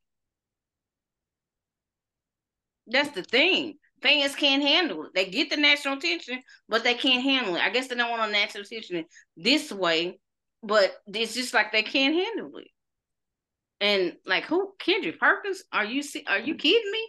That's 2.90 3.10
the 3.10 3.22
thing. 3.22 3.74
Fans 4.02 4.34
can't 4.34 4.62
handle 4.62 5.04
it. 5.04 5.10
They 5.14 5.26
get 5.26 5.50
the 5.50 5.56
national 5.56 5.98
attention, 5.98 6.42
but 6.68 6.84
they 6.84 6.94
can't 6.94 7.22
handle 7.22 7.56
it. 7.56 7.62
I 7.62 7.70
guess 7.70 7.88
they 7.88 7.94
don't 7.94 8.10
want 8.10 8.28
a 8.28 8.32
national 8.32 8.64
attention 8.64 9.04
this 9.36 9.70
way, 9.70 10.18
but 10.62 10.92
it's 11.06 11.34
just 11.34 11.52
like 11.52 11.72
they 11.72 11.82
can't 11.82 12.14
handle 12.14 12.58
it. 12.58 12.68
And 13.80 14.16
like 14.26 14.44
who 14.44 14.72
Kendrick 14.78 15.18
Perkins? 15.18 15.62
Are 15.72 15.84
you 15.84 16.02
are 16.26 16.38
you 16.38 16.54
kidding 16.54 16.90
me? 16.90 17.06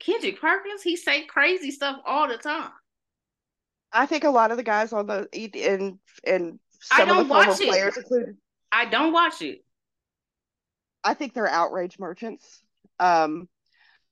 Kendrick 0.00 0.40
Perkins, 0.40 0.82
he 0.82 0.96
say 0.96 1.24
crazy 1.24 1.70
stuff 1.70 1.96
all 2.06 2.28
the 2.28 2.38
time. 2.38 2.70
I 3.92 4.06
think 4.06 4.24
a 4.24 4.30
lot 4.30 4.50
of 4.50 4.56
the 4.56 4.62
guys 4.62 4.92
on 4.92 5.06
the 5.06 5.28
and 5.34 5.98
and 6.24 6.58
some 6.80 7.10
of 7.10 7.16
the 7.16 7.34
former 7.34 7.54
players 7.54 7.96
included. 7.96 8.36
I 8.70 8.84
don't 8.84 9.12
watch 9.12 9.40
it. 9.42 9.64
I 11.02 11.14
think 11.14 11.32
they're 11.32 11.48
outrage 11.48 11.98
merchants. 11.98 12.62
Um, 13.00 13.48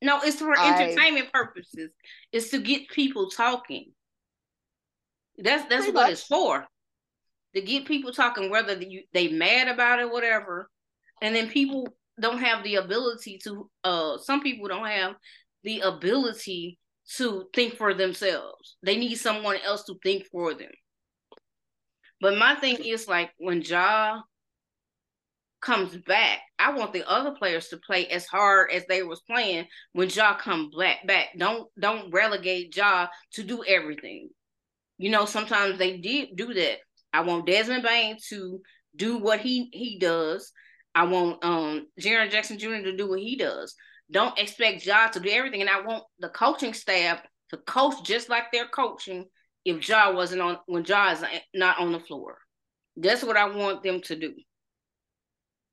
no, 0.03 0.21
it's 0.23 0.39
for 0.39 0.59
entertainment 0.59 1.33
purposes. 1.33 1.91
It's 2.33 2.51
to 2.51 2.59
get 2.59 2.89
people 2.89 3.31
talking. 3.31 3.93
That's 5.39 5.69
that's 5.69 5.87
what 5.87 5.95
much. 5.95 6.13
it's 6.13 6.23
for. 6.25 6.67
To 7.55 7.63
get 7.63 7.87
people 7.87 8.13
talking, 8.13 8.51
whether 8.51 8.75
you, 8.75 9.03
they 9.15 9.29
mad 9.29 9.69
about 9.69 9.99
it, 9.99 10.11
whatever. 10.11 10.69
And 11.23 11.35
then 11.35 11.49
people 11.49 11.89
don't 12.21 12.39
have 12.39 12.63
the 12.63 12.77
ability 12.77 13.39
to. 13.45 13.71
Uh, 13.83 14.19
some 14.19 14.43
people 14.43 14.69
don't 14.69 14.87
have 14.87 15.15
the 15.65 15.81
ability 15.81 16.79
to 17.17 17.45
think 17.55 17.77
for 17.77 17.95
themselves. 17.95 18.77
They 18.83 18.97
need 18.97 19.15
someone 19.17 19.57
else 19.65 19.85
to 19.85 19.95
think 20.03 20.27
for 20.31 20.55
them. 20.55 20.73
But 22.21 22.39
my 22.39 22.55
thing 22.55 22.77
is 22.85 23.09
like 23.09 23.31
when 23.39 23.63
Ja 23.63 24.23
comes 25.61 25.97
back, 25.97 26.41
I 26.59 26.73
want 26.73 26.93
the 26.93 27.09
other 27.09 27.33
players 27.33 27.69
to 27.69 27.77
play 27.79 28.07
as 28.09 28.27
hard 28.27 28.71
as 28.71 28.85
they 28.87 29.03
was 29.03 29.21
playing 29.21 29.67
when 29.93 30.09
Ja 30.09 30.37
come 30.37 30.71
back. 30.77 31.07
Back, 31.07 31.29
don't 31.37 31.69
don't 31.79 32.11
relegate 32.13 32.77
Ja 32.77 33.09
to 33.33 33.43
do 33.43 33.65
everything. 33.65 34.29
You 34.99 35.11
know, 35.11 35.25
sometimes 35.25 35.79
they 35.79 35.99
did 35.99 36.37
do 36.37 36.55
that. 36.55 36.79
I 37.13 37.21
want 37.23 37.47
Desmond 37.47 37.83
Bane 37.83 38.17
to 38.29 38.61
do 38.95 39.19
what 39.19 39.41
he 39.41 39.69
he 39.73 39.99
does. 39.99 40.53
I 40.95 41.05
want 41.05 41.45
um 41.45 41.87
Jaren 42.01 42.31
Jackson 42.31 42.59
Jr. 42.59 42.83
to 42.83 42.97
do 42.97 43.09
what 43.09 43.21
he 43.21 43.37
does. 43.37 43.75
Don't 44.11 44.39
expect 44.39 44.87
Ja 44.87 45.09
to 45.09 45.21
do 45.21 45.31
everything, 45.31 45.61
and 45.61 45.71
I 45.71 45.81
want 45.83 46.05
the 46.19 46.29
coaching 46.29 46.75
staff 46.75 47.21
to 47.51 47.57
coach 47.59 48.05
just 48.05 48.29
like 48.29 48.45
they're 48.53 48.69
coaching 48.69 49.27
if 49.65 49.87
Ja 49.89 50.13
wasn't 50.13 50.43
on 50.43 50.59
when 50.67 50.85
Ja 50.85 51.11
is 51.11 51.25
not 51.55 51.79
on 51.81 51.93
the 51.93 52.01
floor. 52.01 52.39
That's 52.97 53.23
what 53.23 53.37
I 53.37 53.49
want 53.49 53.83
them 53.83 54.01
to 54.03 54.17
do 54.17 54.33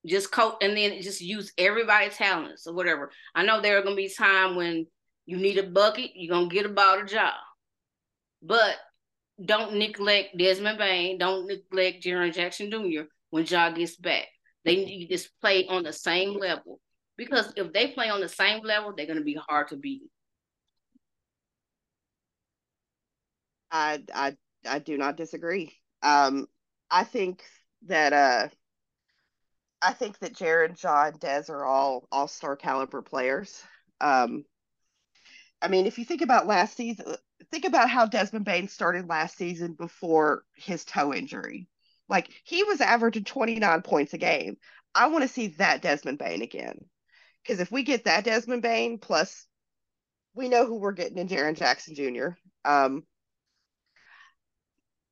just 0.05 0.31
coach 0.31 0.55
and 0.61 0.75
then 0.75 1.01
just 1.01 1.21
use 1.21 1.53
everybody's 1.57 2.15
talents 2.15 2.67
or 2.67 2.73
whatever. 2.73 3.11
I 3.35 3.45
know 3.45 3.61
there 3.61 3.77
are 3.77 3.83
gonna 3.83 3.95
be 3.95 4.09
time 4.09 4.55
when 4.55 4.87
you 5.25 5.37
need 5.37 5.57
a 5.57 5.63
bucket, 5.63 6.11
you're 6.15 6.35
gonna 6.35 6.49
get 6.49 6.65
about 6.65 7.03
a 7.03 7.05
job. 7.05 7.33
But 8.41 8.75
don't 9.43 9.75
neglect 9.75 10.37
Desmond 10.37 10.77
Bane, 10.77 11.17
don't 11.17 11.47
neglect 11.47 12.03
Jaren 12.03 12.33
Jackson 12.33 12.69
Jr. 12.69 13.03
when 13.29 13.45
Ja 13.45 13.69
gets 13.69 13.95
back. 13.95 14.27
They 14.65 14.75
need 14.75 15.07
to 15.07 15.29
play 15.41 15.65
on 15.67 15.83
the 15.83 15.93
same 15.93 16.37
level. 16.37 16.79
Because 17.17 17.53
if 17.55 17.71
they 17.73 17.87
play 17.89 18.09
on 18.09 18.21
the 18.21 18.29
same 18.29 18.63
level, 18.63 18.93
they're 18.95 19.05
gonna 19.05 19.21
be 19.21 19.37
hard 19.47 19.69
to 19.69 19.77
beat. 19.77 20.03
I 23.71 24.03
I 24.13 24.37
I 24.67 24.79
do 24.79 24.97
not 24.97 25.17
disagree. 25.17 25.73
Um, 26.01 26.47
I 26.89 27.03
think 27.03 27.43
that 27.87 28.13
uh, 28.13 28.49
I 29.83 29.93
think 29.93 30.19
that 30.19 30.33
Jaren, 30.33 30.79
John, 30.79 31.13
Dez 31.13 31.49
are 31.49 31.65
all 31.65 32.07
all 32.11 32.27
star 32.27 32.55
caliber 32.55 33.01
players. 33.01 33.61
Um, 33.99 34.45
I 35.61 35.67
mean, 35.67 35.85
if 35.85 35.97
you 35.97 36.05
think 36.05 36.21
about 36.21 36.47
last 36.47 36.75
season, 36.75 37.15
think 37.51 37.65
about 37.65 37.89
how 37.89 38.05
Desmond 38.05 38.45
Bane 38.45 38.67
started 38.67 39.07
last 39.07 39.37
season 39.37 39.73
before 39.73 40.43
his 40.55 40.85
toe 40.85 41.13
injury. 41.13 41.67
Like 42.09 42.29
he 42.43 42.63
was 42.63 42.81
averaging 42.81 43.25
29 43.25 43.81
points 43.81 44.13
a 44.13 44.17
game. 44.17 44.57
I 44.95 45.07
want 45.07 45.23
to 45.23 45.27
see 45.27 45.47
that 45.57 45.81
Desmond 45.81 46.19
Bane 46.19 46.41
again. 46.41 46.85
Because 47.41 47.59
if 47.59 47.71
we 47.71 47.83
get 47.83 48.05
that 48.05 48.23
Desmond 48.23 48.61
Bane, 48.61 48.99
plus 48.99 49.47
we 50.33 50.49
know 50.49 50.65
who 50.65 50.75
we're 50.79 50.93
getting 50.93 51.17
in 51.17 51.27
Jaren 51.27 51.57
Jackson 51.57 51.95
Jr. 51.95 52.29
Um, 52.63 53.03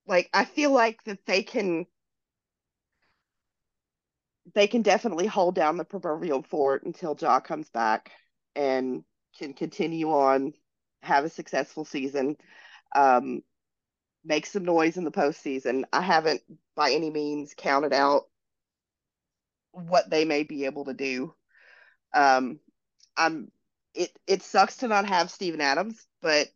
like 0.08 0.30
I 0.34 0.46
feel 0.46 0.72
like 0.72 1.04
that 1.06 1.26
they 1.26 1.44
can 1.44 1.86
they 4.56 4.68
can 4.68 4.82
definitely 4.82 5.28
hold 5.28 5.56
down 5.56 5.78
the 5.78 5.86
proverbial 5.86 6.44
fort 6.44 6.84
until 6.84 7.18
Ja 7.20 7.40
comes 7.40 7.70
back 7.70 8.12
and 8.56 9.04
can 9.38 9.54
continue 9.54 10.12
on, 10.12 10.54
have 11.04 11.26
a 11.26 11.30
successful 11.30 11.86
season, 11.86 12.36
um, 12.96 13.42
make 14.24 14.46
some 14.46 14.66
noise 14.66 14.98
in 14.98 15.04
the 15.04 15.12
postseason. 15.12 15.84
I 15.94 16.02
haven't 16.02 16.42
by 16.76 16.92
any 16.92 17.10
means 17.10 17.54
counted 17.56 17.94
out 17.94 18.24
what 19.72 20.10
they 20.10 20.26
may 20.26 20.44
be 20.44 20.66
able 20.66 20.86
to 20.86 20.94
do. 20.94 21.34
Um, 22.14 22.60
I'm 23.18 23.52
it 23.94 24.12
it 24.28 24.42
sucks 24.42 24.78
to 24.78 24.88
not 24.88 25.08
have 25.08 25.32
Steven 25.32 25.62
Adams, 25.62 26.06
but 26.22 26.48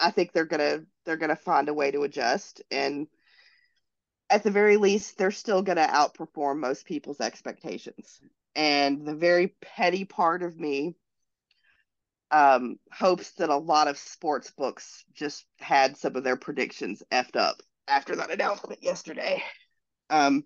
I 0.00 0.10
think 0.10 0.32
they're 0.32 0.44
gonna 0.44 0.84
they're 1.04 1.16
gonna 1.16 1.36
find 1.36 1.68
a 1.68 1.74
way 1.74 1.90
to 1.90 2.02
adjust 2.02 2.62
and 2.70 3.06
at 4.30 4.42
the 4.42 4.50
very 4.50 4.76
least 4.76 5.18
they're 5.18 5.30
still 5.30 5.62
gonna 5.62 5.86
outperform 5.86 6.58
most 6.58 6.86
people's 6.86 7.20
expectations. 7.20 8.20
And 8.56 9.06
the 9.06 9.14
very 9.14 9.54
petty 9.60 10.04
part 10.04 10.42
of 10.42 10.58
me 10.58 10.94
um, 12.30 12.78
hopes 12.92 13.32
that 13.32 13.50
a 13.50 13.56
lot 13.56 13.88
of 13.88 13.98
sports 13.98 14.50
books 14.50 15.04
just 15.12 15.46
had 15.58 15.96
some 15.96 16.16
of 16.16 16.24
their 16.24 16.36
predictions 16.36 17.02
effed 17.12 17.36
up 17.36 17.62
after 17.86 18.16
that 18.16 18.30
announcement 18.30 18.82
yesterday. 18.82 19.42
Um, 20.10 20.44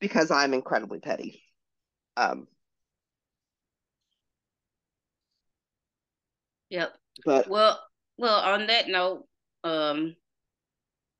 because 0.00 0.30
I'm 0.30 0.54
incredibly 0.54 1.00
petty. 1.00 1.42
Um, 2.16 2.46
yep. 6.70 6.92
But 7.24 7.48
well, 7.48 7.80
well, 8.16 8.38
on 8.40 8.66
that 8.68 8.88
note, 8.88 9.26
um, 9.64 10.14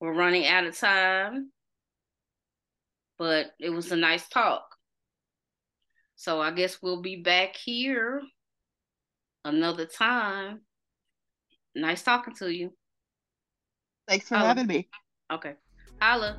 we're 0.01 0.15
running 0.15 0.47
out 0.47 0.65
of 0.65 0.79
time, 0.79 1.51
but 3.19 3.53
it 3.59 3.71
was 3.71 3.91
a 3.93 3.97
nice 3.97 4.29
talk. 4.29 4.65
So 6.17 6.41
I 6.41 6.51
guess 6.51 6.83
we'll 6.83 7.03
be 7.03 7.23
back 7.23 7.57
here 7.57 8.21
another 9.45 9.87
time. 9.87 10.61
Nice 11.75 12.03
talking 12.03 12.35
to 12.37 12.53
you. 12.53 12.73
Thanks 14.09 14.29
for 14.29 14.37
having 14.37 14.67
me. 14.67 14.89
Okay. 15.31 15.55
Holla. 16.01 16.39